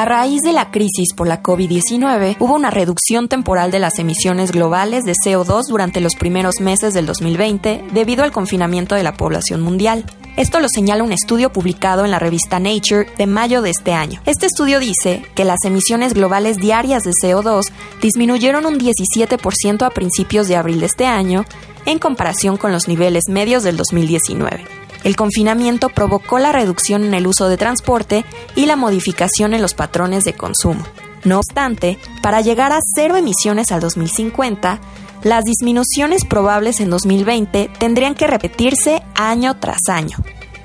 A 0.00 0.06
raíz 0.06 0.40
de 0.40 0.54
la 0.54 0.70
crisis 0.70 1.12
por 1.14 1.28
la 1.28 1.42
COVID-19, 1.42 2.36
hubo 2.38 2.54
una 2.54 2.70
reducción 2.70 3.28
temporal 3.28 3.70
de 3.70 3.80
las 3.80 3.98
emisiones 3.98 4.50
globales 4.50 5.04
de 5.04 5.12
CO2 5.12 5.64
durante 5.68 6.00
los 6.00 6.14
primeros 6.14 6.58
meses 6.58 6.94
del 6.94 7.04
2020 7.04 7.84
debido 7.92 8.24
al 8.24 8.32
confinamiento 8.32 8.94
de 8.94 9.02
la 9.02 9.12
población 9.12 9.60
mundial. 9.60 10.06
Esto 10.38 10.58
lo 10.60 10.70
señala 10.70 11.04
un 11.04 11.12
estudio 11.12 11.52
publicado 11.52 12.06
en 12.06 12.10
la 12.10 12.18
revista 12.18 12.58
Nature 12.58 13.08
de 13.18 13.26
mayo 13.26 13.60
de 13.60 13.68
este 13.68 13.92
año. 13.92 14.22
Este 14.24 14.46
estudio 14.46 14.80
dice 14.80 15.22
que 15.34 15.44
las 15.44 15.62
emisiones 15.66 16.14
globales 16.14 16.56
diarias 16.56 17.02
de 17.02 17.12
CO2 17.22 17.70
disminuyeron 18.00 18.64
un 18.64 18.80
17% 18.80 19.82
a 19.82 19.90
principios 19.90 20.48
de 20.48 20.56
abril 20.56 20.80
de 20.80 20.86
este 20.86 21.04
año 21.04 21.44
en 21.84 21.98
comparación 21.98 22.56
con 22.56 22.72
los 22.72 22.88
niveles 22.88 23.24
medios 23.28 23.64
del 23.64 23.76
2019. 23.76 24.64
El 25.04 25.16
confinamiento 25.16 25.88
provocó 25.88 26.38
la 26.38 26.52
reducción 26.52 27.04
en 27.04 27.14
el 27.14 27.26
uso 27.26 27.48
de 27.48 27.56
transporte 27.56 28.24
y 28.54 28.66
la 28.66 28.76
modificación 28.76 29.54
en 29.54 29.62
los 29.62 29.74
patrones 29.74 30.24
de 30.24 30.34
consumo. 30.34 30.84
No 31.24 31.38
obstante, 31.38 31.98
para 32.22 32.40
llegar 32.40 32.72
a 32.72 32.80
cero 32.94 33.16
emisiones 33.16 33.72
al 33.72 33.80
2050, 33.80 34.80
las 35.22 35.44
disminuciones 35.44 36.24
probables 36.24 36.80
en 36.80 36.90
2020 36.90 37.70
tendrían 37.78 38.14
que 38.14 38.26
repetirse 38.26 39.02
año 39.14 39.56
tras 39.58 39.88
año. 39.88 40.16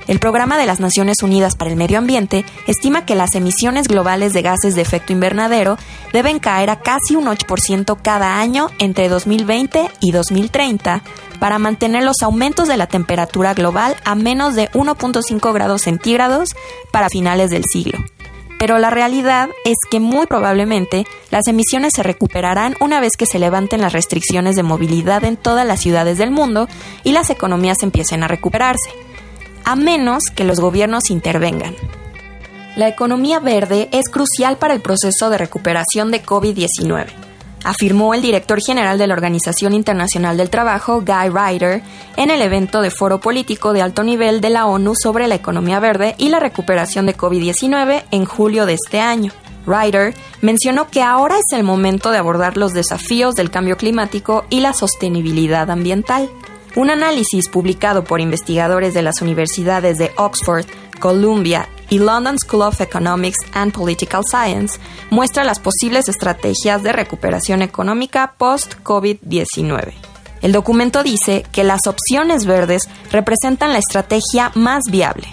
El 0.08 0.20
Programa 0.20 0.58
de 0.58 0.68
las 0.68 0.80
Naciones 0.80 1.24
Unidas 1.24 1.56
para 1.56 1.72
el 1.72 1.78
Medio 1.78 1.98
Ambiente 1.98 2.46
estima 2.68 3.06
que 3.06 3.16
las 3.16 3.34
emisiones 3.34 3.88
globales 3.88 4.34
de 4.34 4.44
gases 4.44 4.76
de 4.76 4.82
efecto 4.82 5.14
invernadero 5.14 5.78
deben 6.14 6.38
caer 6.38 6.70
a 6.70 6.80
casi 6.80 7.16
un 7.16 7.26
8% 7.26 7.98
cada 8.02 8.40
año 8.40 8.68
entre 8.78 9.10
2020 9.10 9.90
y 10.02 10.12
2030 10.12 11.02
para 11.40 11.60
mantener 11.60 12.04
los 12.04 12.22
aumentos 12.22 12.68
de 12.68 12.78
la 12.78 12.88
temperatura 12.88 13.54
global 13.54 13.96
a 14.04 14.16
menos 14.16 14.56
de 14.56 14.70
1.5 14.72 15.54
grados 15.54 15.82
centígrados 15.84 16.56
para 16.92 17.10
finales 17.10 17.52
del 17.52 17.64
siglo. 17.72 18.00
Pero 18.58 18.78
la 18.80 18.90
realidad 18.90 19.50
es 19.66 19.76
que 19.92 20.00
muy 20.00 20.28
probablemente 20.28 21.06
las 21.30 21.48
emisiones 21.48 21.94
se 21.94 22.04
recuperarán 22.04 22.76
una 22.80 23.00
vez 23.00 23.18
que 23.18 23.26
se 23.26 23.40
levanten 23.40 23.82
las 23.82 23.94
restricciones 23.94 24.56
de 24.56 24.64
movilidad 24.64 25.24
en 25.26 25.36
todas 25.36 25.68
las 25.68 25.82
ciudades 25.82 26.18
del 26.18 26.32
mundo 26.32 26.68
y 27.04 27.12
las 27.12 27.30
economías 27.30 27.84
empiecen 27.84 28.24
a 28.24 28.28
recuperarse 28.28 28.92
a 29.66 29.76
menos 29.76 30.26
que 30.34 30.44
los 30.44 30.60
gobiernos 30.60 31.10
intervengan. 31.10 31.76
La 32.76 32.88
economía 32.88 33.40
verde 33.40 33.90
es 33.92 34.10
crucial 34.10 34.58
para 34.58 34.74
el 34.74 34.82
proceso 34.82 35.30
de 35.30 35.38
recuperación 35.38 36.12
de 36.12 36.24
COVID-19, 36.24 37.08
afirmó 37.66 38.14
el 38.14 38.22
director 38.22 38.62
general 38.62 38.98
de 38.98 39.08
la 39.08 39.16
Organización 39.16 39.74
Internacional 39.74 40.38
del 40.38 40.52
Trabajo, 40.52 41.02
Guy 41.02 41.30
Ryder, 41.30 41.82
en 42.16 42.30
el 42.30 42.42
evento 42.42 42.82
de 42.82 42.92
foro 42.92 43.20
político 43.20 43.74
de 43.74 43.82
alto 43.82 44.04
nivel 44.04 44.40
de 44.40 44.52
la 44.52 44.68
ONU 44.68 44.94
sobre 44.96 45.28
la 45.28 45.36
economía 45.36 45.80
verde 45.80 46.14
y 46.18 46.30
la 46.30 46.40
recuperación 46.40 47.08
de 47.08 47.18
COVID-19 47.18 48.04
en 48.12 48.26
julio 48.26 48.66
de 48.68 48.76
este 48.76 49.00
año. 49.00 49.32
Ryder 49.66 50.14
mencionó 50.42 50.88
que 50.90 51.02
ahora 51.02 51.38
es 51.40 51.58
el 51.58 51.64
momento 51.64 52.12
de 52.12 52.20
abordar 52.20 52.56
los 52.56 52.74
desafíos 52.74 53.34
del 53.34 53.50
cambio 53.50 53.78
climático 53.78 54.46
y 54.52 54.60
la 54.60 54.74
sostenibilidad 54.74 55.70
ambiental. 55.72 56.30
Un 56.76 56.92
análisis 56.92 57.50
publicado 57.50 58.04
por 58.04 58.22
investigadores 58.22 58.94
de 58.94 59.02
las 59.02 59.22
universidades 59.24 59.98
de 59.98 60.12
Oxford, 60.18 60.66
Columbia 61.00 61.68
y 61.90 62.00
London 62.00 62.38
School 62.40 62.64
of 62.64 62.82
Economics 62.82 63.38
and 63.54 63.74
Political 63.74 64.24
Science 64.24 64.80
muestra 65.10 65.44
las 65.44 65.60
posibles 65.60 66.10
estrategias 66.10 66.84
de 66.84 66.94
recuperación 66.94 67.62
económica 67.62 68.36
post-COVID-19. 68.38 69.94
El 70.42 70.52
documento 70.52 71.04
dice 71.04 71.46
que 71.52 71.64
las 71.64 71.82
opciones 71.88 72.46
verdes 72.46 72.88
representan 73.12 73.74
la 73.74 73.80
estrategia 73.80 74.52
más 74.54 74.84
viable. 74.92 75.28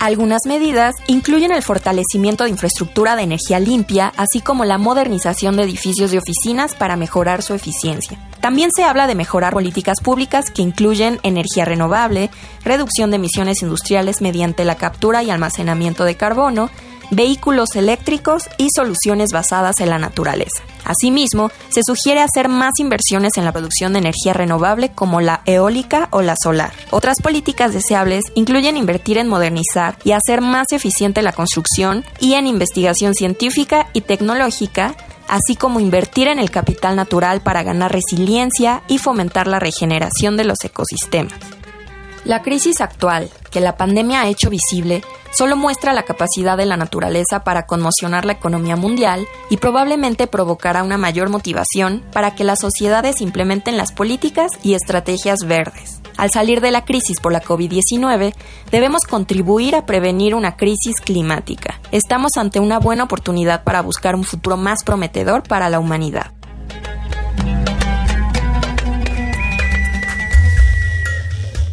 Algunas 0.00 0.42
medidas 0.46 0.94
incluyen 1.08 1.50
el 1.50 1.62
fortalecimiento 1.62 2.44
de 2.44 2.50
infraestructura 2.50 3.16
de 3.16 3.22
energía 3.22 3.58
limpia, 3.58 4.12
así 4.16 4.40
como 4.40 4.64
la 4.64 4.78
modernización 4.78 5.56
de 5.56 5.64
edificios 5.64 6.12
de 6.12 6.18
oficinas 6.18 6.74
para 6.74 6.96
mejorar 6.96 7.42
su 7.42 7.54
eficiencia. 7.54 8.18
También 8.48 8.70
se 8.74 8.82
habla 8.82 9.06
de 9.06 9.14
mejorar 9.14 9.52
políticas 9.52 10.00
públicas 10.00 10.50
que 10.50 10.62
incluyen 10.62 11.20
energía 11.22 11.66
renovable, 11.66 12.30
reducción 12.64 13.10
de 13.10 13.16
emisiones 13.16 13.60
industriales 13.60 14.22
mediante 14.22 14.64
la 14.64 14.76
captura 14.76 15.22
y 15.22 15.28
almacenamiento 15.28 16.04
de 16.04 16.16
carbono, 16.16 16.70
vehículos 17.10 17.76
eléctricos 17.76 18.44
y 18.56 18.68
soluciones 18.74 19.32
basadas 19.32 19.80
en 19.80 19.90
la 19.90 19.98
naturaleza. 19.98 20.62
Asimismo, 20.84 21.50
se 21.68 21.82
sugiere 21.84 22.22
hacer 22.22 22.48
más 22.48 22.72
inversiones 22.78 23.36
en 23.36 23.44
la 23.44 23.52
producción 23.52 23.92
de 23.92 23.98
energía 23.98 24.32
renovable 24.32 24.92
como 24.92 25.20
la 25.20 25.42
eólica 25.44 26.08
o 26.10 26.22
la 26.22 26.34
solar. 26.42 26.72
Otras 26.90 27.20
políticas 27.20 27.74
deseables 27.74 28.24
incluyen 28.34 28.78
invertir 28.78 29.18
en 29.18 29.28
modernizar 29.28 29.98
y 30.04 30.12
hacer 30.12 30.40
más 30.40 30.68
eficiente 30.72 31.20
la 31.20 31.32
construcción 31.32 32.02
y 32.18 32.32
en 32.32 32.46
investigación 32.46 33.12
científica 33.12 33.88
y 33.92 34.00
tecnológica, 34.00 34.96
así 35.28 35.56
como 35.56 35.80
invertir 35.80 36.28
en 36.28 36.38
el 36.38 36.50
capital 36.50 36.96
natural 36.96 37.40
para 37.40 37.62
ganar 37.62 37.92
resiliencia 37.92 38.82
y 38.88 38.98
fomentar 38.98 39.46
la 39.46 39.60
regeneración 39.60 40.36
de 40.36 40.44
los 40.44 40.58
ecosistemas. 40.64 41.57
La 42.24 42.42
crisis 42.42 42.80
actual, 42.80 43.30
que 43.50 43.60
la 43.60 43.76
pandemia 43.76 44.22
ha 44.22 44.28
hecho 44.28 44.50
visible, 44.50 45.02
solo 45.30 45.56
muestra 45.56 45.92
la 45.92 46.02
capacidad 46.02 46.56
de 46.56 46.66
la 46.66 46.76
naturaleza 46.76 47.44
para 47.44 47.66
conmocionar 47.66 48.24
la 48.24 48.32
economía 48.32 48.76
mundial 48.76 49.26
y 49.50 49.56
probablemente 49.56 50.26
provocará 50.26 50.82
una 50.82 50.98
mayor 50.98 51.28
motivación 51.30 52.04
para 52.12 52.34
que 52.34 52.44
las 52.44 52.60
sociedades 52.60 53.20
implementen 53.20 53.76
las 53.76 53.92
políticas 53.92 54.52
y 54.62 54.74
estrategias 54.74 55.40
verdes. 55.46 56.00
Al 56.16 56.30
salir 56.32 56.60
de 56.60 56.72
la 56.72 56.84
crisis 56.84 57.20
por 57.20 57.32
la 57.32 57.40
COVID-19, 57.40 58.34
debemos 58.72 59.02
contribuir 59.08 59.76
a 59.76 59.86
prevenir 59.86 60.34
una 60.34 60.56
crisis 60.56 61.00
climática. 61.00 61.80
Estamos 61.92 62.32
ante 62.36 62.58
una 62.58 62.80
buena 62.80 63.04
oportunidad 63.04 63.62
para 63.62 63.82
buscar 63.82 64.16
un 64.16 64.24
futuro 64.24 64.56
más 64.56 64.82
prometedor 64.82 65.44
para 65.44 65.70
la 65.70 65.78
humanidad. 65.78 66.32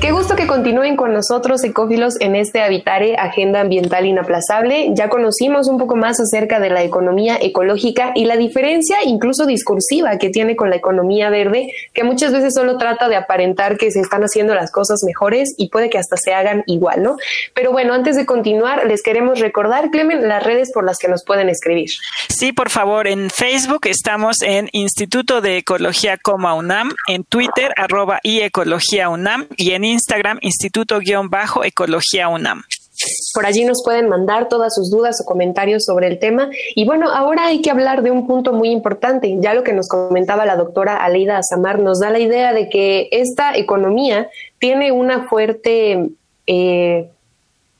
Qué 0.00 0.12
gusto 0.12 0.36
que 0.36 0.46
continúen 0.46 0.94
con 0.94 1.14
nosotros, 1.14 1.64
ecófilos, 1.64 2.20
en 2.20 2.36
este 2.36 2.60
Habitare 2.60 3.16
Agenda 3.16 3.62
Ambiental 3.62 4.04
Inaplazable. 4.04 4.90
Ya 4.94 5.08
conocimos 5.08 5.68
un 5.68 5.78
poco 5.78 5.96
más 5.96 6.20
acerca 6.20 6.60
de 6.60 6.68
la 6.68 6.82
economía 6.82 7.38
ecológica 7.40 8.12
y 8.14 8.26
la 8.26 8.36
diferencia, 8.36 8.98
incluso 9.04 9.46
discursiva, 9.46 10.18
que 10.18 10.28
tiene 10.28 10.54
con 10.54 10.68
la 10.68 10.76
economía 10.76 11.30
verde, 11.30 11.72
que 11.94 12.04
muchas 12.04 12.32
veces 12.32 12.52
solo 12.54 12.76
trata 12.76 13.08
de 13.08 13.16
aparentar 13.16 13.78
que 13.78 13.90
se 13.90 14.00
están 14.00 14.22
haciendo 14.22 14.54
las 14.54 14.70
cosas 14.70 15.00
mejores 15.04 15.54
y 15.56 15.70
puede 15.70 15.88
que 15.88 15.98
hasta 15.98 16.16
se 16.18 16.34
hagan 16.34 16.62
igual, 16.66 17.02
¿no? 17.02 17.16
Pero 17.54 17.72
bueno, 17.72 17.94
antes 17.94 18.16
de 18.16 18.26
continuar, 18.26 18.86
les 18.86 19.02
queremos 19.02 19.40
recordar, 19.40 19.90
Clemen, 19.90 20.28
las 20.28 20.44
redes 20.44 20.72
por 20.74 20.84
las 20.84 20.98
que 20.98 21.08
nos 21.08 21.24
pueden 21.24 21.48
escribir. 21.48 21.88
Sí, 22.28 22.52
por 22.52 22.68
favor, 22.68 23.06
en 23.06 23.30
Facebook 23.30 23.86
estamos 23.86 24.42
en 24.42 24.68
Instituto 24.72 25.40
de 25.40 25.56
Ecología 25.56 26.18
UNAM, 26.26 26.92
en 27.08 27.24
Twitter, 27.24 27.72
arroba 27.76 28.20
y 28.22 28.40
Ecología 28.40 29.08
UNAM 29.08 29.46
y 29.56 29.70
en 29.70 29.85
Instagram, 29.86 30.38
Instituto-Ecología 30.42 32.28
UNAM. 32.28 32.62
Por 33.34 33.44
allí 33.44 33.64
nos 33.64 33.82
pueden 33.84 34.08
mandar 34.08 34.48
todas 34.48 34.74
sus 34.74 34.90
dudas 34.90 35.20
o 35.20 35.26
comentarios 35.26 35.84
sobre 35.84 36.06
el 36.06 36.18
tema. 36.18 36.48
Y 36.74 36.86
bueno, 36.86 37.10
ahora 37.10 37.46
hay 37.46 37.60
que 37.60 37.70
hablar 37.70 38.02
de 38.02 38.10
un 38.10 38.26
punto 38.26 38.52
muy 38.52 38.70
importante. 38.70 39.36
Ya 39.40 39.54
lo 39.54 39.62
que 39.62 39.74
nos 39.74 39.88
comentaba 39.88 40.46
la 40.46 40.56
doctora 40.56 40.96
Aleida 40.96 41.38
Azamar 41.38 41.78
nos 41.78 42.00
da 42.00 42.10
la 42.10 42.18
idea 42.18 42.52
de 42.52 42.68
que 42.68 43.08
esta 43.12 43.56
economía 43.56 44.30
tiene 44.58 44.92
una 44.92 45.28
fuerte 45.28 46.08
eh, 46.46 47.10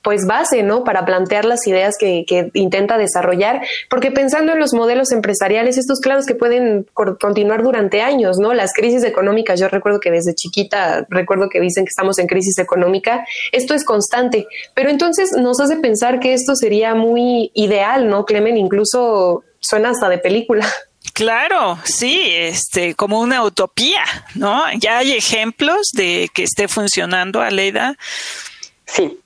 pues 0.06 0.24
base, 0.24 0.62
¿no? 0.62 0.84
Para 0.84 1.04
plantear 1.04 1.44
las 1.44 1.66
ideas 1.66 1.96
que, 1.98 2.24
intenta 2.54 2.96
desarrollar, 2.96 3.66
porque 3.90 4.12
pensando 4.12 4.52
en 4.52 4.60
los 4.60 4.72
modelos 4.72 5.10
empresariales, 5.10 5.78
estos 5.78 5.98
claros 5.98 6.26
que 6.26 6.36
pueden 6.36 6.86
continuar 6.94 7.64
durante 7.64 8.02
años, 8.02 8.38
¿no? 8.38 8.54
Las 8.54 8.72
crisis 8.72 9.02
económicas, 9.02 9.58
yo 9.58 9.66
recuerdo 9.66 9.98
que 9.98 10.12
desde 10.12 10.32
chiquita, 10.32 11.04
recuerdo 11.10 11.48
que 11.48 11.60
dicen 11.60 11.84
que 11.84 11.88
estamos 11.88 12.20
en 12.20 12.28
crisis 12.28 12.56
económica, 12.58 13.26
esto 13.50 13.74
es 13.74 13.82
constante, 13.82 14.46
pero 14.74 14.90
entonces 14.90 15.32
nos 15.32 15.58
hace 15.58 15.74
pensar 15.74 16.20
que 16.20 16.34
esto 16.34 16.54
sería 16.54 16.94
muy 16.94 17.50
ideal, 17.54 18.08
¿no, 18.08 18.26
Clemen? 18.26 18.56
Incluso 18.56 19.42
suena 19.58 19.90
hasta 19.90 20.08
de 20.08 20.18
película. 20.18 20.68
Claro, 21.14 21.80
sí, 21.82 22.22
este, 22.28 22.94
como 22.94 23.18
una 23.18 23.42
utopía, 23.42 24.04
¿no? 24.36 24.62
Ya 24.78 24.98
hay 24.98 25.14
ejemplos 25.14 25.88
de 25.94 26.30
que 26.32 26.44
esté 26.44 26.68
funcionando, 26.68 27.40
Aleida. 27.40 27.96
Sí, 28.86 29.18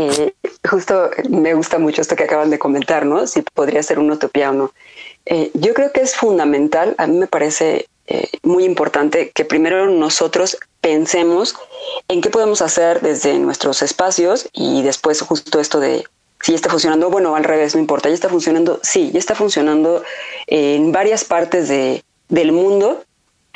eh, 0.00 0.32
justo 0.70 1.10
me 1.28 1.54
gusta 1.54 1.80
mucho 1.80 2.02
esto 2.02 2.14
que 2.14 2.22
acaban 2.22 2.50
de 2.50 2.58
comentar, 2.60 3.04
¿no? 3.04 3.26
Si 3.26 3.42
podría 3.42 3.82
ser 3.82 3.98
una 3.98 4.14
utopía 4.14 4.50
o 4.50 4.52
no. 4.52 4.72
Eh, 5.26 5.50
yo 5.54 5.74
creo 5.74 5.90
que 5.90 6.02
es 6.02 6.14
fundamental, 6.14 6.94
a 6.98 7.08
mí 7.08 7.18
me 7.18 7.26
parece 7.26 7.88
eh, 8.06 8.28
muy 8.44 8.62
importante 8.62 9.32
que 9.34 9.44
primero 9.44 9.90
nosotros 9.90 10.56
pensemos 10.80 11.56
en 12.06 12.20
qué 12.20 12.30
podemos 12.30 12.62
hacer 12.62 13.00
desde 13.00 13.40
nuestros 13.40 13.82
espacios 13.82 14.48
y 14.52 14.82
después 14.82 15.20
justo 15.20 15.58
esto 15.58 15.80
de 15.80 16.04
si 16.42 16.54
está 16.54 16.70
funcionando, 16.70 17.10
bueno, 17.10 17.34
al 17.34 17.42
revés, 17.42 17.74
no 17.74 17.80
importa, 17.80 18.08
ya 18.08 18.14
está 18.14 18.28
funcionando, 18.28 18.78
sí, 18.84 19.10
ya 19.12 19.18
está 19.18 19.34
funcionando 19.34 20.04
en 20.46 20.92
varias 20.92 21.24
partes 21.24 21.66
de, 21.66 22.04
del 22.28 22.52
mundo 22.52 23.02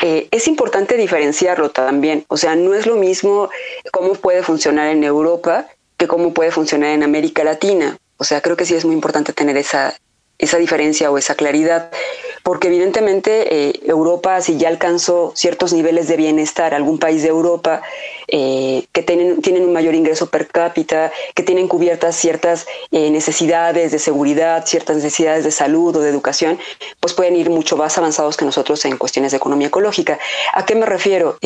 es 0.05 0.49
importante 0.49 0.97
diferenciarlo 0.97 1.71
también. 1.71 2.25
O 2.27 2.37
sea, 2.37 2.57
no 2.57 2.75
es 2.75 2.87
lo 2.87 2.97
mismo 2.97 3.51
cómo 3.93 4.15
puede 4.15 4.43
funcionar 4.43 4.89
en 4.89 5.05
Europa 5.05 5.69
cómo 6.09 6.35
puede 6.35 6.51
funcionar 6.51 6.91
en 6.91 7.03
América 7.03 7.45
Latina. 7.45 7.97
O 8.17 8.25
sea, 8.25 8.41
creo 8.41 8.57
que 8.57 8.65
sí 8.65 8.75
es 8.75 8.85
muy 8.85 8.95
importante 8.95 9.33
tener 9.33 9.57
esa, 9.57 9.95
esa 10.43 10.59
diferencia 10.59 11.11
o 11.11 11.19
esa 11.19 11.37
claridad, 11.37 11.91
porque 12.43 12.67
evidentemente 12.67 13.69
eh, 13.69 13.81
Europa, 13.85 14.41
si 14.41 14.57
ya 14.59 14.69
alcanzó 14.69 15.33
ciertos 15.37 15.73
niveles 15.73 16.09
de 16.09 16.17
bienestar, 16.17 16.75
algún 16.75 16.99
país 16.99 17.23
de 17.23 17.29
Europa 17.29 17.83
eh, 18.27 18.85
que 18.91 19.03
tienen, 19.03 19.65
un 19.65 19.73
mayor 19.73 19.95
ingreso 19.95 20.31
per 20.31 20.49
cápita, 20.49 21.13
que 21.37 21.45
tienen 21.45 21.69
cubiertas 21.69 22.17
ciertas 22.17 22.67
eh, 22.91 23.11
necesidades 23.11 23.93
de 23.93 24.01
seguridad, 24.01 24.67
ciertas 24.67 24.97
necesidades 24.97 25.45
de 25.45 25.53
salud 25.53 25.95
o 25.95 26.01
de 26.01 26.11
educación, 26.11 26.59
pues 26.99 27.15
pueden 27.15 27.37
ir 27.37 27.49
mucho 27.49 27.77
más 27.77 27.97
avanzados 27.97 28.37
que 28.37 28.45
nosotros 28.45 28.85
en 28.85 28.97
cuestiones 28.97 29.31
de 29.31 29.37
economía 29.37 29.69
ecológica. 29.69 30.19
¿A 30.55 30.67
qué 30.67 30.75
me 30.75 30.87
refiero? 30.87 31.39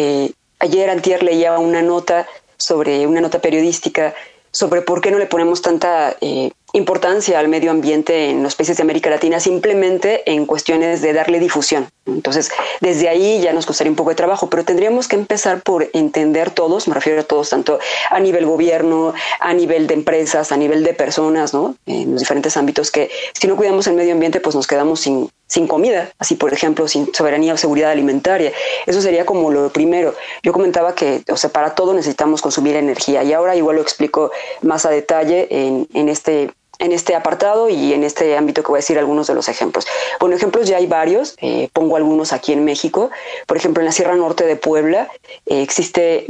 ayer 0.59 0.89
antier 0.89 1.23
leía 1.23 1.59
una 1.59 1.83
nota 1.83 2.27
sobre 2.57 3.07
una 3.07 3.21
nota 3.21 3.41
periodística 3.41 4.15
sobre 4.57 4.81
por 4.81 5.03
qué 5.03 5.11
no 5.11 5.19
le 5.19 5.27
ponemos 5.27 5.61
tanta 5.61 6.17
eh, 6.23 6.51
importancia 6.73 7.39
al 7.39 7.49
medio 7.49 7.71
ambiente 7.71 8.31
en 8.31 8.43
los 8.43 8.55
países 8.55 8.79
de 8.79 8.83
América 8.85 9.11
Latina 9.11 9.39
simplemente 9.39 10.23
en 10.33 10.47
cuestiones 10.47 11.03
de 11.03 11.13
darle 11.13 11.39
difusión. 11.39 11.89
Entonces, 12.07 12.51
desde 12.81 13.11
ahí 13.11 13.39
ya 13.43 13.53
nos 13.53 13.67
costaría 13.67 13.91
un 13.91 13.97
poco 13.97 14.11
de 14.11 14.17
trabajo, 14.17 14.49
pero 14.49 14.65
tendríamos 14.65 15.09
que 15.09 15.17
empezar 15.17 15.61
por 15.61 15.91
entender 15.93 16.51
todos, 16.51 16.89
me 16.89 16.95
refiero 16.95 17.21
a 17.21 17.25
todos, 17.25 17.51
tanto 17.51 17.79
a 18.09 18.19
nivel 18.19 18.47
gobierno, 18.47 19.13
a 19.41 19.53
nivel 19.53 19.87
de 19.87 19.93
empresas, 19.93 20.53
a 20.53 20.57
nivel 20.57 20.85
de 20.85 20.95
personas, 20.95 21.53
¿no? 21.53 21.77
En 21.85 22.13
los 22.13 22.21
diferentes 22.21 22.57
ámbitos 22.57 22.91
que 22.91 23.11
si 23.39 23.47
no 23.49 23.57
cuidamos 23.57 23.87
el 23.89 23.95
medio 23.95 24.15
ambiente, 24.15 24.41
pues 24.41 24.57
nos 24.57 24.67
quedamos 24.67 25.01
sin, 25.01 25.29
sin 25.47 25.67
comida, 25.67 26.11
así 26.19 26.35
por 26.35 26.53
ejemplo, 26.53 26.89
sin 26.89 27.15
soberanía 27.15 27.55
o 27.55 27.57
seguridad 27.57 27.91
alimentaria. 27.91 28.53
Eso 28.87 29.01
sería 29.01 29.25
como 29.25 29.51
lo 29.51 29.71
primero. 29.71 30.15
Yo 30.43 30.53
comentaba 30.53 30.95
que, 30.95 31.23
o 31.31 31.37
sea, 31.37 31.51
para 31.51 31.75
todo 31.75 31.95
necesitamos 31.95 32.43
consumir 32.43 32.77
energía 32.77 33.23
y 33.23 33.33
ahora 33.33 33.55
igual 33.57 33.77
lo 33.77 33.83
explico 33.83 34.31
más 34.63 34.87
a 34.87 34.91
detalle 34.91 35.47
en, 35.51 35.89
en 35.95 36.09
este 36.09 36.51
en 36.79 36.93
este 36.93 37.15
apartado 37.15 37.69
y 37.69 37.93
en 37.93 38.05
este 38.05 38.37
ámbito 38.37 38.63
que 38.63 38.69
voy 38.69 38.79
a 38.79 38.81
decir 38.81 38.99
algunos 38.99 39.27
de 39.27 39.35
los 39.35 39.49
ejemplos. 39.49 39.87
Bueno, 40.21 40.37
ejemplos 40.37 40.69
ya 40.69 40.77
hay 40.77 40.87
varios, 40.87 41.35
eh, 41.41 41.69
pongo 41.73 41.97
algunos 41.97 42.33
aquí 42.33 42.53
en 42.53 42.65
México. 42.65 43.11
Por 43.47 43.57
ejemplo, 43.57 43.81
en 43.81 43.87
la 43.87 43.93
Sierra 43.93 44.17
Norte 44.17 44.45
de 44.45 44.57
Puebla 44.57 45.09
eh, 45.47 45.63
existe 45.63 46.27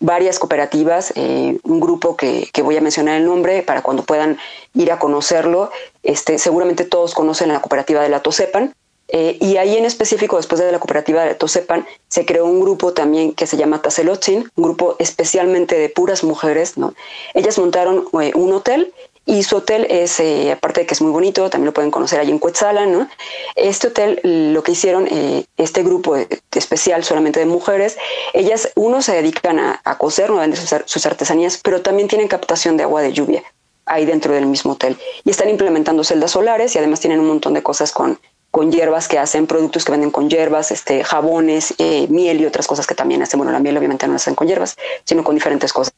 varias 0.00 0.38
cooperativas, 0.38 1.12
eh, 1.16 1.58
un 1.64 1.80
grupo 1.80 2.16
que, 2.16 2.48
que, 2.52 2.62
voy 2.62 2.76
a 2.76 2.80
mencionar 2.80 3.16
el 3.16 3.26
nombre 3.26 3.62
para 3.62 3.82
cuando 3.82 4.04
puedan 4.04 4.38
ir 4.74 4.92
a 4.92 4.98
conocerlo. 4.98 5.70
Este, 6.02 6.38
seguramente 6.38 6.84
todos 6.84 7.14
conocen 7.14 7.48
la 7.48 7.60
cooperativa 7.60 8.02
de 8.02 8.08
la 8.08 8.20
Tosepan. 8.20 8.74
y 9.08 9.58
ahí 9.58 9.76
en 9.76 9.84
específico, 9.84 10.38
después 10.38 10.60
de 10.60 10.72
la 10.72 10.78
cooperativa 10.78 11.24
de 11.24 11.34
Tosepan, 11.34 11.86
se 12.08 12.24
creó 12.24 12.46
un 12.46 12.60
grupo 12.60 12.94
también 12.94 13.32
que 13.34 13.46
se 13.46 13.56
llama 13.56 13.82
Tazelotzin, 13.82 14.50
un 14.56 14.64
grupo 14.64 14.96
especialmente 14.98 15.78
de 15.78 15.88
puras 15.88 16.24
mujeres. 16.24 16.78
¿no? 16.78 16.94
Ellas 17.34 17.58
montaron 17.58 18.08
un 18.12 18.52
hotel 18.52 18.92
y 19.26 19.42
su 19.42 19.56
hotel 19.56 19.86
es, 19.88 20.20
eh, 20.20 20.52
aparte 20.52 20.80
de 20.80 20.86
que 20.86 20.94
es 20.94 21.00
muy 21.00 21.10
bonito, 21.10 21.48
también 21.48 21.66
lo 21.66 21.72
pueden 21.72 21.90
conocer 21.90 22.20
allí 22.20 22.30
en 22.30 22.38
Cuetzalan, 22.38 22.92
¿no? 22.92 23.08
Este 23.56 23.88
hotel, 23.88 24.20
lo 24.22 24.62
que 24.62 24.72
hicieron, 24.72 25.06
eh, 25.10 25.46
este 25.56 25.82
grupo 25.82 26.16
especial 26.52 27.04
solamente 27.04 27.40
de 27.40 27.46
mujeres, 27.46 27.96
ellas, 28.34 28.70
uno 28.74 29.00
se 29.00 29.12
dedican 29.12 29.58
a, 29.58 29.98
coser, 29.98 30.30
no 30.30 30.36
venden 30.36 30.60
sus, 30.60 31.06
artesanías, 31.06 31.58
pero 31.62 31.80
también 31.80 32.08
tienen 32.08 32.28
captación 32.28 32.76
de 32.76 32.82
agua 32.82 33.00
de 33.00 33.12
lluvia 33.12 33.42
ahí 33.86 34.04
dentro 34.04 34.34
del 34.34 34.46
mismo 34.46 34.72
hotel. 34.72 34.96
Y 35.24 35.30
están 35.30 35.48
implementando 35.48 36.04
celdas 36.04 36.32
solares 36.32 36.74
y 36.74 36.78
además 36.78 37.00
tienen 37.00 37.20
un 37.20 37.28
montón 37.28 37.54
de 37.54 37.62
cosas 37.62 37.92
con, 37.92 38.18
con 38.50 38.72
hierbas 38.72 39.08
que 39.08 39.18
hacen, 39.18 39.46
productos 39.46 39.84
que 39.84 39.92
venden 39.92 40.10
con 40.10 40.28
hierbas, 40.28 40.70
este, 40.70 41.04
jabones, 41.04 41.74
eh, 41.78 42.06
miel 42.08 42.40
y 42.40 42.46
otras 42.46 42.66
cosas 42.66 42.86
que 42.86 42.94
también 42.94 43.22
hacen. 43.22 43.38
Bueno, 43.38 43.52
la 43.52 43.58
miel 43.58 43.76
obviamente 43.76 44.06
no 44.06 44.12
la 44.12 44.16
hacen 44.16 44.34
con 44.34 44.48
hierbas, 44.48 44.76
sino 45.04 45.24
con 45.24 45.34
diferentes 45.34 45.72
cosas. 45.72 45.94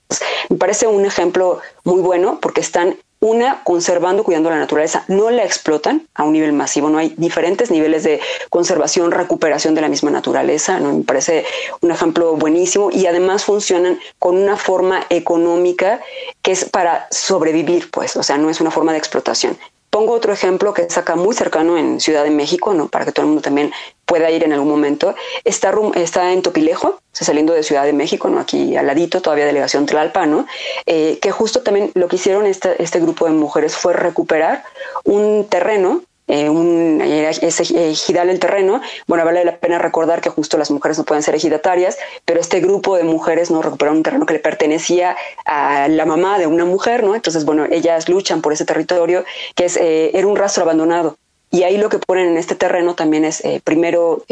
Me 0.48 0.56
parece 0.56 0.86
un 0.86 1.04
ejemplo 1.04 1.60
muy 1.84 2.00
bueno 2.00 2.38
porque 2.40 2.60
están 2.60 2.96
una, 3.20 3.62
conservando, 3.64 4.24
cuidando 4.24 4.50
la 4.50 4.58
naturaleza, 4.58 5.04
no 5.08 5.30
la 5.30 5.44
explotan 5.44 6.06
a 6.14 6.24
un 6.24 6.32
nivel 6.32 6.52
masivo, 6.52 6.90
no 6.90 6.98
hay 6.98 7.14
diferentes 7.16 7.70
niveles 7.70 8.04
de 8.04 8.20
conservación, 8.50 9.10
recuperación 9.10 9.74
de 9.74 9.80
la 9.80 9.88
misma 9.88 10.10
naturaleza, 10.10 10.78
me 10.78 11.02
parece 11.04 11.44
un 11.80 11.90
ejemplo 11.90 12.36
buenísimo 12.36 12.90
y 12.90 13.06
además 13.06 13.44
funcionan 13.44 13.98
con 14.18 14.36
una 14.36 14.56
forma 14.56 15.04
económica 15.08 16.00
que 16.42 16.52
es 16.52 16.64
para 16.64 17.08
sobrevivir, 17.10 17.90
pues, 17.90 18.16
o 18.16 18.22
sea, 18.22 18.36
no 18.36 18.50
es 18.50 18.60
una 18.60 18.70
forma 18.70 18.92
de 18.92 18.98
explotación. 18.98 19.56
Pongo 19.90 20.12
otro 20.12 20.32
ejemplo 20.32 20.74
que 20.74 20.82
es 20.82 20.98
acá 20.98 21.16
muy 21.16 21.34
cercano 21.34 21.78
en 21.78 22.00
Ciudad 22.00 22.24
de 22.24 22.30
México, 22.30 22.74
¿no? 22.74 22.88
para 22.88 23.04
que 23.04 23.12
todo 23.12 23.22
el 23.22 23.28
mundo 23.28 23.42
también 23.42 23.72
pueda 24.04 24.30
ir 24.30 24.44
en 24.44 24.52
algún 24.52 24.68
momento. 24.68 25.14
Está, 25.44 25.72
está 25.94 26.32
en 26.32 26.42
Topilejo, 26.42 27.00
saliendo 27.12 27.52
de 27.52 27.62
Ciudad 27.62 27.84
de 27.84 27.92
México, 27.92 28.28
¿no? 28.28 28.40
aquí 28.40 28.76
al 28.76 28.86
ladito, 28.86 29.22
todavía 29.22 29.46
delegación 29.46 29.86
Tlalpa, 29.86 30.26
¿no? 30.26 30.46
Eh, 30.86 31.18
que 31.20 31.30
justo 31.30 31.62
también 31.62 31.90
lo 31.94 32.08
que 32.08 32.16
hicieron 32.16 32.46
este, 32.46 32.82
este 32.82 33.00
grupo 33.00 33.26
de 33.26 33.32
mujeres 33.32 33.76
fue 33.76 33.92
recuperar 33.92 34.64
un 35.04 35.46
terreno 35.48 36.02
eh, 36.28 36.48
un, 36.48 37.00
es 37.02 37.60
ejidal 37.60 38.30
el 38.30 38.40
terreno. 38.40 38.80
Bueno, 39.06 39.24
vale 39.24 39.44
la 39.44 39.58
pena 39.58 39.78
recordar 39.78 40.20
que 40.20 40.30
justo 40.30 40.58
las 40.58 40.70
mujeres 40.70 40.98
no 40.98 41.04
pueden 41.04 41.22
ser 41.22 41.34
ejidatarias, 41.34 41.96
pero 42.24 42.40
este 42.40 42.60
grupo 42.60 42.96
de 42.96 43.04
mujeres 43.04 43.50
no 43.50 43.62
recuperaron 43.62 43.98
un 43.98 44.02
terreno 44.02 44.26
que 44.26 44.34
le 44.34 44.40
pertenecía 44.40 45.16
a 45.44 45.88
la 45.88 46.04
mamá 46.04 46.38
de 46.38 46.46
una 46.46 46.64
mujer, 46.64 47.04
¿no? 47.04 47.14
Entonces, 47.14 47.44
bueno, 47.44 47.64
ellas 47.70 48.08
luchan 48.08 48.42
por 48.42 48.52
ese 48.52 48.64
territorio 48.64 49.24
que 49.54 49.66
es, 49.66 49.76
eh, 49.76 50.10
era 50.14 50.26
un 50.26 50.36
rastro 50.36 50.64
abandonado. 50.64 51.16
Y 51.50 51.62
ahí 51.62 51.76
lo 51.76 51.88
que 51.88 51.98
ponen 51.98 52.28
en 52.28 52.36
este 52.38 52.56
terreno 52.56 52.94
también 52.94 53.24
es 53.24 53.44
eh, 53.44 53.60
primero 53.62 54.24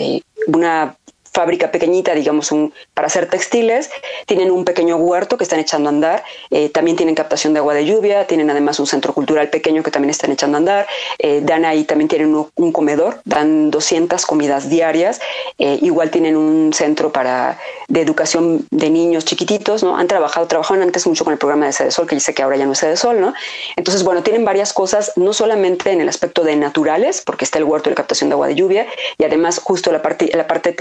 una 0.49 0.97
fábrica 1.35 1.73
pequeñita, 1.73 2.15
digamos, 2.15 2.53
un, 2.53 2.73
para 2.95 3.09
hacer 3.09 3.29
textiles. 3.29 3.91
Tienen 4.27 4.53
un 4.53 4.65
pequeño 4.65 4.97
huerto 4.97 5.37
que 5.37 5.43
están 5.43 5.59
echando 5.59 5.89
a 5.89 5.93
andar. 5.93 6.25
Eh, 6.51 6.69
también 6.69 6.97
tienen 6.97 7.17
captación 7.17 7.53
de 7.53 7.59
agua 7.59 7.75
de 7.75 7.85
lluvia. 7.85 8.27
Tienen 8.27 8.49
además 8.51 8.79
un 8.79 8.87
centro 8.87 9.13
cultural 9.13 9.51
pequeño 9.51 9.83
que 9.83 9.91
también 9.91 10.11
están 10.11 10.31
echando 10.31 10.57
a 10.57 10.61
andar. 10.61 10.87
Eh, 11.19 11.41
dan 11.43 11.65
ahí, 11.65 11.85
también 11.85 12.09
tienen 12.09 12.35
un, 12.55 12.73
comedor. 12.73 13.21
Dan 13.25 13.73
200 13.73 14.25
comidas 14.25 14.71
diarias. 14.71 15.21
Eh, 15.59 15.79
igual 15.83 16.11
tienen 16.11 16.37
un 16.37 16.73
centro 16.73 17.13
para 17.13 17.59
de 17.89 18.01
educación 18.01 18.67
de 18.71 18.91
niños 18.91 19.25
chiquititos, 19.25 19.83
¿no? 19.83 19.97
Han 19.97 20.07
trabajado, 20.07 20.47
trabajaban 20.47 20.83
antes 20.83 21.07
mucho 21.07 21.25
con 21.25 21.33
el 21.33 21.39
programa 21.39 21.67
de 21.67 21.73
Sede 21.73 21.91
Sol, 21.91 22.07
que 22.07 22.15
dice 22.15 22.33
que 22.33 22.43
ahora 22.43 22.57
ya 22.57 22.65
no 22.65 22.73
es 22.73 22.79
Sede 22.79 22.97
Sol, 22.97 23.21
¿no? 23.21 23.35
Entonces, 23.77 24.05
bueno, 24.05 24.23
tienen 24.23 24.45
varias 24.45 24.73
cosas, 24.73 25.13
no 25.17 25.33
solamente 25.33 25.91
en 25.91 26.01
el 26.01 26.09
aspecto 26.09 26.45
de 26.45 26.57
naturales, 26.57 27.23
porque 27.25 27.45
está 27.45 27.59
el 27.59 27.65
huerto 27.65 27.91
de 27.91 27.97
captación 27.97 28.31
de 28.31 28.35
agua 28.35 28.47
de 28.47 28.55
lluvia, 28.55 28.87
y 29.19 29.25
además 29.25 29.61
justo 29.63 29.93
la 29.93 30.01
parte, 30.01 30.31
la 30.35 30.47
parte 30.47 30.71
de 30.71 30.77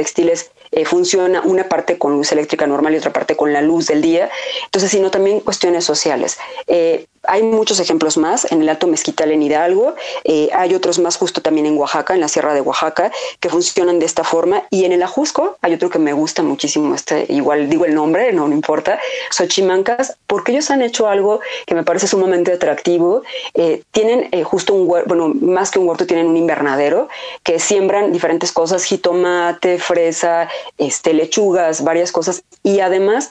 eh, 0.72 0.86
funciona 0.86 1.42
una 1.42 1.70
parte 1.70 1.98
con 1.98 2.14
luz 2.14 2.32
eléctrica 2.32 2.66
normal 2.66 2.94
y 2.94 2.98
otra 2.98 3.14
parte 3.14 3.36
con 3.36 3.54
la 3.54 3.62
luz 3.62 3.88
del 3.88 4.02
día. 4.02 4.30
Entonces, 4.66 4.90
sino 4.90 5.12
también 5.12 5.40
cuestiones 5.40 5.86
sociales. 5.86 6.38
Eh, 6.68 7.06
hay 7.24 7.44
muchos 7.44 7.80
ejemplos 7.80 8.18
más 8.18 8.52
en 8.52 8.62
el 8.62 8.70
Alto 8.70 8.88
Mezquital 8.88 9.32
en 9.32 9.42
Hidalgo, 9.42 9.96
eh, 10.24 10.50
hay 10.54 10.76
otros 10.76 11.00
más 11.00 11.16
justo 11.16 11.42
también 11.42 11.66
en 11.66 11.78
Oaxaca, 11.78 12.14
en 12.14 12.20
la 12.20 12.28
Sierra 12.28 12.54
de 12.54 12.62
Oaxaca, 12.62 13.12
que 13.40 13.50
funcionan 13.50 14.00
de 14.00 14.06
esta 14.06 14.24
forma. 14.24 14.64
Y 14.70 14.86
en 14.86 14.92
el 14.92 15.04
Ajusco 15.04 15.58
hay 15.62 15.74
otro 15.74 15.90
que 15.90 16.00
me 16.00 16.14
gusta 16.14 16.44
muchísimo, 16.44 16.94
este, 16.94 17.26
igual 17.30 17.70
digo 17.70 17.86
el 17.86 17.96
nombre, 17.96 18.34
no, 18.34 18.48
importa, 18.52 19.00
Xochimancas, 19.32 20.18
porque 20.28 20.52
ellos 20.52 20.70
han 20.70 20.82
hecho 20.82 21.08
algo 21.08 21.40
que 21.66 21.76
me 21.76 21.84
parece 21.84 22.08
sumamente 22.08 22.52
atractivo. 22.52 23.24
Eh, 23.54 23.84
tienen 23.92 24.28
eh, 24.32 24.44
justo 24.44 24.74
un 24.74 24.90
huerto, 24.90 25.08
bueno, 25.08 25.34
más 25.34 25.72
que 25.72 25.80
un 25.80 25.88
huerto, 25.88 26.06
tienen 26.06 26.28
un 26.28 26.38
invernadero 26.38 27.08
que 27.44 27.60
siembran 27.60 28.12
diferentes 28.12 28.52
cosas, 28.52 28.84
jitomate, 28.84 29.80
fresa, 29.80 30.50
este, 30.78 31.14
lechugas, 31.14 31.84
varias 31.84 32.12
cosas. 32.12 32.44
Y 32.64 32.80
además 32.80 33.30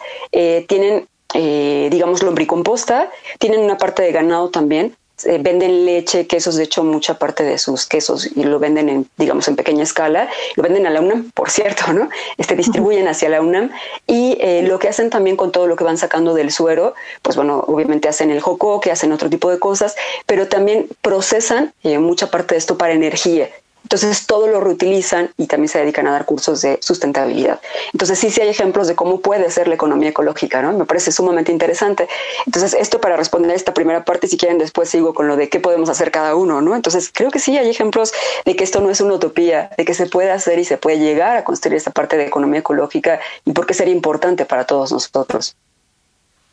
tienen 0.66 1.06
eh, 1.34 1.88
digamos, 1.90 2.22
lombricomposta. 2.22 3.10
Tienen 3.38 3.60
una 3.60 3.78
parte 3.78 4.02
de 4.02 4.12
ganado 4.12 4.50
también. 4.50 4.96
Eh, 5.24 5.38
venden 5.40 5.86
leche, 5.86 6.26
quesos, 6.26 6.56
de 6.56 6.64
hecho, 6.64 6.82
mucha 6.82 7.18
parte 7.18 7.44
de 7.44 7.56
sus 7.58 7.86
quesos 7.86 8.28
y 8.34 8.42
lo 8.42 8.58
venden 8.58 8.88
en, 8.88 9.08
digamos, 9.18 9.46
en 9.46 9.56
pequeña 9.56 9.84
escala. 9.84 10.28
Lo 10.56 10.62
venden 10.62 10.86
a 10.86 10.90
la 10.90 11.00
UNAM, 11.00 11.30
por 11.34 11.50
cierto, 11.50 11.92
¿no? 11.92 12.08
Este, 12.38 12.56
distribuyen 12.56 13.06
hacia 13.06 13.28
la 13.28 13.40
UNAM. 13.40 13.70
Y 14.06 14.36
eh, 14.40 14.62
lo 14.66 14.78
que 14.78 14.88
hacen 14.88 15.10
también 15.10 15.36
con 15.36 15.52
todo 15.52 15.66
lo 15.66 15.76
que 15.76 15.84
van 15.84 15.98
sacando 15.98 16.34
del 16.34 16.50
suero, 16.50 16.94
pues 17.22 17.36
bueno, 17.36 17.64
obviamente 17.68 18.08
hacen 18.08 18.30
el 18.30 18.40
joco, 18.40 18.80
que 18.80 18.90
hacen 18.90 19.12
otro 19.12 19.30
tipo 19.30 19.50
de 19.50 19.58
cosas, 19.58 19.94
pero 20.26 20.48
también 20.48 20.88
procesan 21.02 21.72
mucha 21.82 22.30
parte 22.30 22.54
de 22.54 22.58
esto 22.58 22.76
para 22.76 22.92
energía. 22.92 23.48
Entonces 23.82 24.26
todo 24.26 24.46
lo 24.46 24.60
reutilizan 24.60 25.30
y 25.36 25.46
también 25.46 25.68
se 25.68 25.78
dedican 25.78 26.06
a 26.06 26.12
dar 26.12 26.24
cursos 26.24 26.62
de 26.62 26.78
sustentabilidad. 26.80 27.60
Entonces 27.92 28.18
sí, 28.18 28.30
sí 28.30 28.40
hay 28.40 28.48
ejemplos 28.48 28.88
de 28.88 28.94
cómo 28.94 29.20
puede 29.20 29.50
ser 29.50 29.68
la 29.68 29.74
economía 29.74 30.10
ecológica, 30.10 30.62
¿no? 30.62 30.72
Me 30.72 30.84
parece 30.84 31.12
sumamente 31.12 31.52
interesante. 31.52 32.08
Entonces 32.46 32.74
esto 32.74 33.00
para 33.00 33.16
responder 33.16 33.50
a 33.50 33.54
esta 33.54 33.74
primera 33.74 34.04
parte, 34.04 34.28
si 34.28 34.36
quieren 34.36 34.58
después 34.58 34.88
sigo 34.88 35.14
con 35.14 35.28
lo 35.28 35.36
de 35.36 35.48
qué 35.48 35.60
podemos 35.60 35.88
hacer 35.88 36.10
cada 36.10 36.34
uno, 36.34 36.60
¿no? 36.60 36.74
Entonces 36.74 37.10
creo 37.12 37.30
que 37.30 37.38
sí 37.38 37.56
hay 37.58 37.68
ejemplos 37.68 38.12
de 38.44 38.56
que 38.56 38.64
esto 38.64 38.80
no 38.80 38.90
es 38.90 39.00
una 39.00 39.14
utopía, 39.14 39.70
de 39.76 39.84
que 39.84 39.94
se 39.94 40.06
puede 40.06 40.30
hacer 40.30 40.58
y 40.58 40.64
se 40.64 40.78
puede 40.78 40.98
llegar 40.98 41.36
a 41.36 41.44
construir 41.44 41.76
esta 41.76 41.90
parte 41.90 42.16
de 42.16 42.26
economía 42.26 42.60
ecológica 42.60 43.20
y 43.44 43.52
por 43.52 43.66
qué 43.66 43.74
sería 43.74 43.94
importante 43.94 44.44
para 44.44 44.64
todos 44.64 44.92
nosotros. 44.92 45.56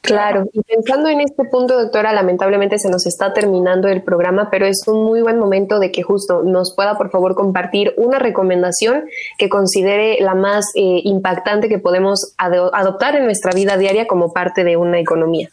Claro, 0.01 0.45
y 0.53 0.61
pensando 0.61 1.09
en 1.09 1.19
este 1.19 1.43
punto, 1.45 1.77
doctora, 1.77 2.13
lamentablemente 2.13 2.79
se 2.79 2.89
nos 2.89 3.05
está 3.05 3.33
terminando 3.33 3.89
el 3.89 4.01
programa, 4.01 4.49
pero 4.49 4.65
es 4.65 4.87
un 4.87 5.03
muy 5.03 5.21
buen 5.21 5.37
momento 5.37 5.77
de 5.77 5.91
que 5.91 6.03
justo 6.03 6.41
nos 6.43 6.73
pueda, 6.73 6.97
por 6.97 7.11
favor, 7.11 7.35
compartir 7.35 7.93
una 7.97 8.17
recomendación 8.17 9.05
que 9.37 9.49
considere 9.49 10.17
la 10.21 10.35
más 10.35 10.65
eh, 10.75 11.01
impactante 11.03 11.67
que 11.67 11.79
podemos 11.79 12.33
adoptar 12.37 13.15
en 13.15 13.25
nuestra 13.25 13.51
vida 13.51 13.77
diaria 13.77 14.07
como 14.07 14.31
parte 14.31 14.63
de 14.63 14.77
una 14.77 14.99
economía. 14.99 15.49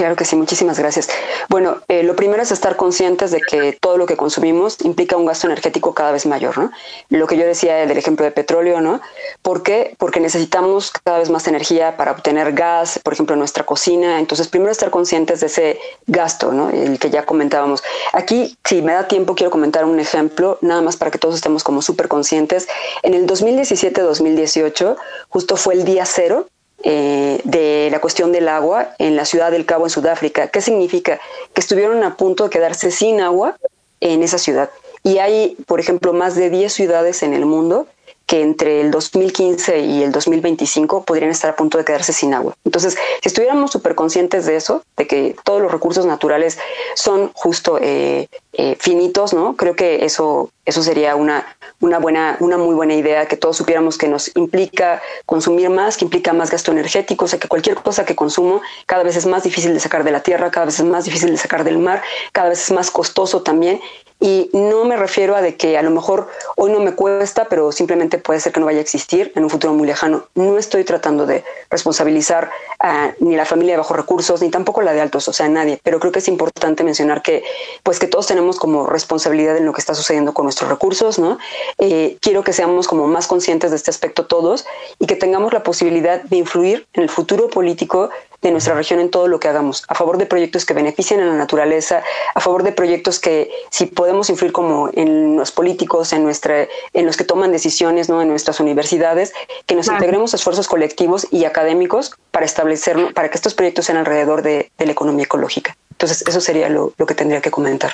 Claro 0.00 0.16
que 0.16 0.24
sí, 0.24 0.34
muchísimas 0.34 0.78
gracias. 0.78 1.10
Bueno, 1.50 1.82
eh, 1.86 2.02
lo 2.02 2.16
primero 2.16 2.42
es 2.42 2.50
estar 2.50 2.76
conscientes 2.76 3.32
de 3.32 3.42
que 3.42 3.76
todo 3.78 3.98
lo 3.98 4.06
que 4.06 4.16
consumimos 4.16 4.80
implica 4.80 5.18
un 5.18 5.26
gasto 5.26 5.46
energético 5.46 5.92
cada 5.92 6.10
vez 6.10 6.24
mayor, 6.24 6.56
¿no? 6.56 6.70
Lo 7.10 7.26
que 7.26 7.36
yo 7.36 7.44
decía 7.44 7.74
del 7.86 7.98
ejemplo 7.98 8.24
de 8.24 8.32
petróleo, 8.32 8.80
¿no? 8.80 9.02
¿Por 9.42 9.62
qué? 9.62 9.94
Porque 9.98 10.18
necesitamos 10.18 10.90
cada 10.90 11.18
vez 11.18 11.28
más 11.28 11.46
energía 11.48 11.98
para 11.98 12.12
obtener 12.12 12.54
gas, 12.54 12.98
por 13.04 13.12
ejemplo, 13.12 13.34
en 13.34 13.40
nuestra 13.40 13.66
cocina. 13.66 14.18
Entonces, 14.18 14.48
primero 14.48 14.72
estar 14.72 14.88
conscientes 14.88 15.40
de 15.40 15.48
ese 15.48 15.78
gasto, 16.06 16.50
¿no? 16.50 16.70
El 16.70 16.98
que 16.98 17.10
ya 17.10 17.26
comentábamos. 17.26 17.82
Aquí, 18.14 18.56
si 18.64 18.80
me 18.80 18.94
da 18.94 19.06
tiempo, 19.06 19.34
quiero 19.34 19.50
comentar 19.50 19.84
un 19.84 20.00
ejemplo, 20.00 20.56
nada 20.62 20.80
más 20.80 20.96
para 20.96 21.10
que 21.10 21.18
todos 21.18 21.34
estemos 21.34 21.62
como 21.62 21.82
súper 21.82 22.08
conscientes. 22.08 22.68
En 23.02 23.12
el 23.12 23.26
2017-2018, 23.26 24.96
justo 25.28 25.56
fue 25.58 25.74
el 25.74 25.84
día 25.84 26.06
cero 26.06 26.46
eh, 26.82 27.40
de 27.44 27.88
la 27.90 28.00
cuestión 28.00 28.32
del 28.32 28.48
agua 28.48 28.94
en 28.98 29.16
la 29.16 29.24
ciudad 29.24 29.50
del 29.50 29.66
Cabo 29.66 29.86
en 29.86 29.90
Sudáfrica. 29.90 30.48
¿Qué 30.48 30.60
significa? 30.60 31.20
Que 31.52 31.60
estuvieron 31.60 32.02
a 32.04 32.16
punto 32.16 32.44
de 32.44 32.50
quedarse 32.50 32.90
sin 32.90 33.20
agua 33.20 33.56
en 34.00 34.22
esa 34.22 34.38
ciudad. 34.38 34.70
Y 35.02 35.18
hay, 35.18 35.56
por 35.66 35.80
ejemplo, 35.80 36.12
más 36.12 36.34
de 36.36 36.50
10 36.50 36.72
ciudades 36.72 37.22
en 37.22 37.34
el 37.34 37.46
mundo 37.46 37.86
que 38.30 38.42
entre 38.42 38.80
el 38.80 38.92
2015 38.92 39.80
y 39.80 40.04
el 40.04 40.12
2025 40.12 41.02
podrían 41.02 41.32
estar 41.32 41.50
a 41.50 41.56
punto 41.56 41.78
de 41.78 41.84
quedarse 41.84 42.12
sin 42.12 42.32
agua. 42.32 42.54
Entonces, 42.64 42.96
si 43.20 43.28
estuviéramos 43.28 43.72
súper 43.72 43.96
conscientes 43.96 44.46
de 44.46 44.54
eso, 44.54 44.84
de 44.96 45.08
que 45.08 45.34
todos 45.42 45.60
los 45.60 45.72
recursos 45.72 46.06
naturales 46.06 46.56
son 46.94 47.32
justo 47.34 47.80
eh, 47.82 48.28
eh, 48.52 48.76
finitos, 48.78 49.34
¿no? 49.34 49.56
Creo 49.56 49.74
que 49.74 50.04
eso, 50.04 50.52
eso 50.64 50.80
sería 50.84 51.16
una, 51.16 51.44
una, 51.80 51.98
buena, 51.98 52.36
una 52.38 52.56
muy 52.56 52.76
buena 52.76 52.94
idea, 52.94 53.26
que 53.26 53.36
todos 53.36 53.56
supiéramos 53.56 53.98
que 53.98 54.06
nos 54.06 54.30
implica 54.36 55.02
consumir 55.26 55.68
más, 55.68 55.96
que 55.96 56.04
implica 56.04 56.32
más 56.32 56.52
gasto 56.52 56.70
energético, 56.70 57.24
o 57.24 57.28
sea, 57.28 57.40
que 57.40 57.48
cualquier 57.48 57.74
cosa 57.78 58.04
que 58.04 58.14
consumo 58.14 58.62
cada 58.86 59.02
vez 59.02 59.16
es 59.16 59.26
más 59.26 59.42
difícil 59.42 59.74
de 59.74 59.80
sacar 59.80 60.04
de 60.04 60.12
la 60.12 60.22
tierra, 60.22 60.52
cada 60.52 60.66
vez 60.66 60.78
es 60.78 60.86
más 60.86 61.04
difícil 61.04 61.32
de 61.32 61.36
sacar 61.36 61.64
del 61.64 61.78
mar, 61.78 62.00
cada 62.30 62.50
vez 62.50 62.62
es 62.62 62.70
más 62.70 62.92
costoso 62.92 63.42
también 63.42 63.80
y 64.20 64.50
no 64.52 64.84
me 64.84 64.96
refiero 64.96 65.34
a 65.34 65.40
de 65.40 65.56
que 65.56 65.78
a 65.78 65.82
lo 65.82 65.90
mejor 65.90 66.28
hoy 66.56 66.70
no 66.70 66.78
me 66.80 66.94
cuesta, 66.94 67.46
pero 67.48 67.72
simplemente 67.72 68.18
puede 68.18 68.38
ser 68.38 68.52
que 68.52 68.60
no 68.60 68.66
vaya 68.66 68.78
a 68.78 68.82
existir 68.82 69.32
en 69.34 69.44
un 69.44 69.50
futuro 69.50 69.72
muy 69.72 69.86
lejano. 69.86 70.26
No 70.34 70.58
estoy 70.58 70.84
tratando 70.84 71.24
de 71.24 71.42
responsabilizar 71.70 72.50
a 72.78 73.14
ni 73.20 73.34
la 73.34 73.46
familia 73.46 73.74
de 73.74 73.78
bajos 73.78 73.96
recursos, 73.96 74.42
ni 74.42 74.50
tampoco 74.50 74.82
la 74.82 74.92
de 74.92 75.00
altos, 75.00 75.26
o 75.28 75.32
sea, 75.32 75.48
nadie. 75.48 75.80
Pero 75.82 76.00
creo 76.00 76.12
que 76.12 76.18
es 76.18 76.28
importante 76.28 76.84
mencionar 76.84 77.22
que, 77.22 77.42
pues, 77.82 77.98
que 77.98 78.06
todos 78.06 78.26
tenemos 78.26 78.58
como 78.58 78.86
responsabilidad 78.86 79.56
en 79.56 79.64
lo 79.64 79.72
que 79.72 79.80
está 79.80 79.94
sucediendo 79.94 80.34
con 80.34 80.44
nuestros 80.44 80.68
recursos, 80.68 81.18
¿no? 81.18 81.38
Eh, 81.78 82.18
quiero 82.20 82.44
que 82.44 82.52
seamos 82.52 82.88
como 82.88 83.06
más 83.06 83.26
conscientes 83.26 83.70
de 83.70 83.76
este 83.76 83.90
aspecto 83.90 84.26
todos 84.26 84.66
y 84.98 85.06
que 85.06 85.16
tengamos 85.16 85.54
la 85.54 85.62
posibilidad 85.62 86.22
de 86.22 86.36
influir 86.36 86.86
en 86.92 87.04
el 87.04 87.08
futuro 87.08 87.48
político 87.48 88.10
de 88.42 88.50
nuestra 88.50 88.74
región 88.74 89.00
en 89.00 89.10
todo 89.10 89.28
lo 89.28 89.38
que 89.38 89.48
hagamos, 89.48 89.84
a 89.88 89.94
favor 89.94 90.18
de 90.18 90.26
proyectos 90.26 90.64
que 90.64 90.74
beneficien 90.74 91.20
a 91.20 91.26
la 91.26 91.34
naturaleza, 91.34 92.02
a 92.34 92.40
favor 92.40 92.62
de 92.62 92.72
proyectos 92.72 93.20
que 93.20 93.50
si 93.70 93.86
podemos 93.86 94.30
influir 94.30 94.52
como 94.52 94.88
en 94.92 95.36
los 95.36 95.52
políticos, 95.52 96.12
en 96.12 96.24
nuestra, 96.24 96.66
en 96.92 97.06
los 97.06 97.16
que 97.16 97.24
toman 97.24 97.52
decisiones, 97.52 98.08
¿no? 98.08 98.22
en 98.22 98.28
nuestras 98.28 98.60
universidades, 98.60 99.32
que 99.66 99.74
nos 99.74 99.88
integremos 99.88 100.34
esfuerzos 100.34 100.68
colectivos 100.68 101.26
y 101.30 101.44
académicos 101.44 102.14
para 102.30 102.46
establecer, 102.46 103.12
para 103.14 103.28
que 103.28 103.36
estos 103.36 103.54
proyectos 103.54 103.86
sean 103.86 103.98
alrededor 103.98 104.42
de, 104.42 104.70
la 104.78 104.92
economía 104.92 105.24
ecológica. 105.24 105.76
Entonces, 105.90 106.26
eso 106.26 106.40
sería 106.40 106.68
lo 106.68 106.92
que 107.06 107.14
tendría 107.14 107.40
que 107.40 107.50
comentar. 107.50 107.92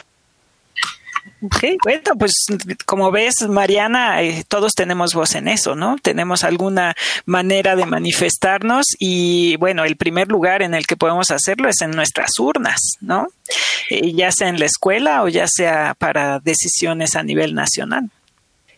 Ok, 1.47 1.65
bueno, 1.85 2.03
pues 2.19 2.33
como 2.87 3.13
ves, 3.13 3.35
Mariana, 3.49 4.21
eh, 4.23 4.45
todos 4.49 4.73
tenemos 4.73 5.15
voz 5.15 5.37
en 5.37 5.47
eso, 5.47 5.77
¿no? 5.77 5.97
Tenemos 6.03 6.43
alguna 6.43 6.95
manera 7.25 7.77
de 7.77 7.87
manifestarnos 7.87 8.85
y 8.99 9.57
bueno, 9.57 9.85
el 9.85 9.97
primer 9.97 10.29
lugar 10.29 10.63
en 10.63 10.75
el 10.75 10.87
que 10.87 10.97
podemos 10.97 11.31
hacerlo 11.31 11.69
es 11.69 11.81
en 11.83 11.93
nuestras 11.93 12.39
urnas, 12.41 12.81
¿no? 13.01 13.29
Eh, 13.91 14.13
ya 14.13 14.33
sea 14.33 14.49
en 14.49 14.59
la 14.59 14.67
escuela 14.67 15.23
o 15.23 15.29
ya 15.29 15.47
sea 15.47 15.95
para 15.97 16.41
decisiones 16.41 17.15
a 17.15 17.23
nivel 17.23 17.55
nacional. 17.55 18.11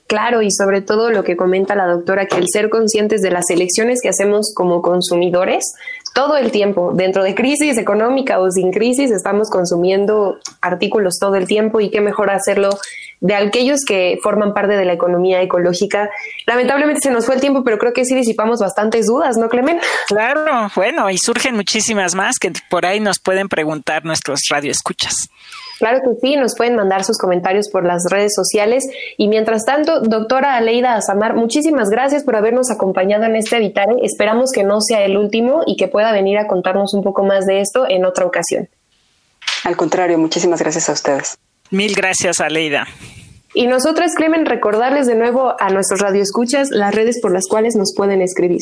Claro, 0.09 0.41
y 0.41 0.51
sobre 0.51 0.81
todo 0.81 1.11
lo 1.11 1.23
que 1.23 1.37
comenta 1.37 1.75
la 1.75 1.87
doctora, 1.87 2.27
que 2.27 2.39
el 2.39 2.47
ser 2.51 2.71
conscientes 2.71 3.21
de 3.21 3.31
las 3.31 3.51
elecciones 3.51 4.01
que 4.03 4.09
hacemos 4.09 4.53
como 4.55 4.81
consumidores 4.81 5.75
todo 6.15 6.37
el 6.37 6.51
tiempo, 6.51 6.93
dentro 6.95 7.23
de 7.23 7.35
crisis 7.35 7.79
económica 7.79 8.41
o 8.41 8.51
sin 8.51 8.73
crisis, 8.73 9.11
estamos 9.11 9.51
consumiendo 9.51 10.39
artículos 10.61 11.19
todo 11.19 11.37
el 11.37 11.47
tiempo 11.47 11.81
y 11.81 11.91
qué 11.91 12.01
mejor 12.01 12.31
hacerlo 12.31 12.71
de 13.21 13.35
aquellos 13.35 13.81
que 13.87 14.19
forman 14.23 14.55
parte 14.55 14.77
de 14.77 14.85
la 14.85 14.93
economía 14.93 15.43
ecológica. 15.43 16.11
Lamentablemente 16.47 17.01
se 17.03 17.11
nos 17.11 17.27
fue 17.27 17.35
el 17.35 17.41
tiempo, 17.41 17.65
pero 17.65 17.79
creo 17.79 17.93
que 17.93 18.05
sí 18.05 18.15
disipamos 18.15 18.61
bastantes 18.61 19.07
dudas, 19.07 19.37
¿no, 19.37 19.49
Clemen? 19.49 19.81
Claro, 20.07 20.71
bueno, 20.75 21.11
y 21.11 21.19
surgen 21.19 21.55
muchísimas 21.55 22.15
más 22.15 22.39
que 22.39 22.53
por 22.71 22.87
ahí 22.87 23.01
nos 23.01 23.19
pueden 23.19 23.49
preguntar 23.49 24.05
nuestros 24.05 24.41
radioescuchas. 24.51 25.29
Claro 25.79 26.01
que 26.03 26.21
sí, 26.21 26.37
nos 26.37 26.57
pueden 26.57 26.75
mandar 26.75 27.05
sus 27.05 27.19
comentarios 27.19 27.69
por 27.69 27.85
las 27.85 28.03
redes 28.11 28.35
sociales. 28.35 28.85
Y 29.17 29.29
mientras 29.29 29.65
tanto, 29.65 30.01
doctora 30.01 30.57
Aleida 30.57 30.95
Azamar, 30.95 31.35
muchísimas 31.35 31.89
gracias 31.89 32.25
por 32.25 32.35
habernos 32.35 32.71
acompañado 32.71 33.25
en 33.25 33.37
este 33.37 33.57
Evitare. 33.57 33.95
Esperamos 34.03 34.51
que 34.53 34.65
no 34.65 34.81
sea 34.81 35.05
el 35.05 35.17
último 35.17 35.63
y 35.67 35.77
que 35.77 35.87
pueda 35.87 36.11
venir 36.13 36.39
a 36.39 36.49
contarnos 36.49 36.95
un 36.95 37.05
poco 37.05 37.23
más 37.23 37.47
de 37.47 37.61
esto 37.61 37.87
en 37.89 38.05
otra 38.05 38.27
ocasión. 38.27 38.69
Al 39.65 39.77
contrario, 39.77 40.19
muchísimas 40.19 40.61
gracias 40.61 40.89
a 40.89 40.93
ustedes. 40.93 41.39
Mil 41.71 41.95
gracias, 41.95 42.41
Aleida. 42.41 42.89
Y 43.55 43.67
nosotras, 43.67 44.15
Clemen, 44.15 44.45
recordarles 44.47 45.07
de 45.07 45.15
nuevo 45.15 45.55
a 45.59 45.71
nuestros 45.71 46.01
radioescuchas 46.01 46.69
las 46.71 46.95
redes 46.95 47.21
por 47.21 47.33
las 47.33 47.47
cuales 47.49 47.77
nos 47.77 47.95
pueden 47.97 48.21
escribir. 48.23 48.61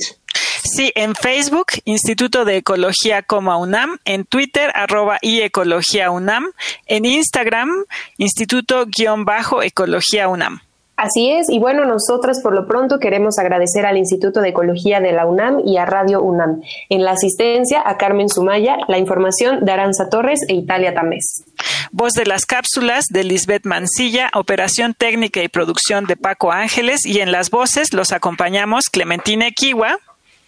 Sí, 0.62 0.92
en 0.94 1.14
Facebook, 1.14 1.66
Instituto 1.84 2.44
de 2.44 2.58
Ecología 2.58 3.24
UNAM, 3.28 3.98
en 4.04 4.24
Twitter, 4.24 4.70
arroba 4.74 5.18
y 5.22 5.40
Ecología 5.40 6.10
UNAM, 6.10 6.52
en 6.86 7.04
Instagram, 7.04 7.70
Instituto-Ecología 8.18 10.28
UNAM. 10.28 10.60
Así 10.96 11.30
es, 11.30 11.50
y 11.50 11.58
bueno, 11.58 11.84
nosotras 11.84 12.40
por 12.42 12.54
lo 12.54 12.66
pronto 12.66 12.98
queremos 12.98 13.38
agradecer 13.38 13.84
al 13.84 13.98
Instituto 13.98 14.40
de 14.40 14.48
Ecología 14.48 14.98
de 15.00 15.12
la 15.12 15.26
UNAM 15.26 15.60
y 15.66 15.76
a 15.76 15.84
Radio 15.84 16.22
UNAM. 16.22 16.62
En 16.88 17.04
la 17.04 17.10
asistencia 17.10 17.82
a 17.84 17.98
Carmen 17.98 18.30
Sumaya, 18.30 18.78
la 18.88 18.96
información 18.96 19.64
de 19.66 19.72
Aranza 19.72 20.08
Torres 20.08 20.40
e 20.48 20.54
Italia 20.54 20.94
Tamés. 20.94 21.44
Voz 21.92 22.14
de 22.14 22.24
las 22.24 22.46
cápsulas 22.46 23.04
de 23.10 23.24
Lisbeth 23.24 23.66
Mancilla, 23.66 24.30
operación 24.32 24.94
técnica 24.94 25.42
y 25.42 25.48
producción 25.48 26.06
de 26.06 26.16
Paco 26.16 26.50
Ángeles 26.50 27.04
y 27.04 27.20
en 27.20 27.30
las 27.30 27.50
voces 27.50 27.92
los 27.92 28.12
acompañamos 28.12 28.86
Clementina 28.90 29.50
Kiwa 29.50 29.98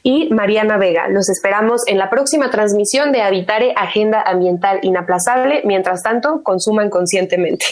y 0.02 0.30
Mariana 0.30 0.78
Vega. 0.78 1.08
Los 1.08 1.28
esperamos 1.28 1.82
en 1.86 1.98
la 1.98 2.08
próxima 2.08 2.50
transmisión 2.50 3.12
de 3.12 3.20
Habitare 3.20 3.74
Agenda 3.76 4.22
Ambiental 4.22 4.78
Inaplazable. 4.82 5.60
Mientras 5.64 6.02
tanto, 6.02 6.42
consuman 6.42 6.88
conscientemente. 6.88 7.66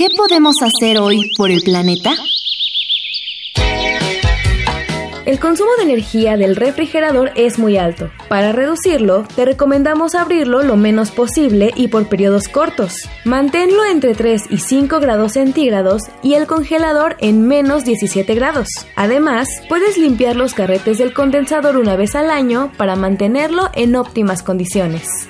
¿Qué 0.00 0.08
podemos 0.16 0.54
hacer 0.62 0.96
hoy 0.96 1.30
por 1.36 1.50
el 1.50 1.60
planeta? 1.60 2.14
El 5.26 5.38
consumo 5.38 5.72
de 5.76 5.82
energía 5.82 6.38
del 6.38 6.56
refrigerador 6.56 7.32
es 7.34 7.58
muy 7.58 7.76
alto. 7.76 8.10
Para 8.30 8.52
reducirlo, 8.52 9.28
te 9.36 9.44
recomendamos 9.44 10.14
abrirlo 10.14 10.62
lo 10.62 10.76
menos 10.76 11.10
posible 11.10 11.74
y 11.76 11.88
por 11.88 12.08
periodos 12.08 12.48
cortos. 12.48 12.94
Manténlo 13.26 13.84
entre 13.84 14.14
3 14.14 14.44
y 14.48 14.56
5 14.56 15.00
grados 15.00 15.32
centígrados 15.32 16.04
y 16.22 16.32
el 16.32 16.46
congelador 16.46 17.18
en 17.20 17.46
menos 17.46 17.84
17 17.84 18.34
grados. 18.34 18.68
Además, 18.96 19.48
puedes 19.68 19.98
limpiar 19.98 20.34
los 20.34 20.54
carretes 20.54 20.96
del 20.96 21.12
condensador 21.12 21.76
una 21.76 21.96
vez 21.96 22.14
al 22.14 22.30
año 22.30 22.72
para 22.78 22.96
mantenerlo 22.96 23.68
en 23.74 23.96
óptimas 23.96 24.42
condiciones. 24.42 25.29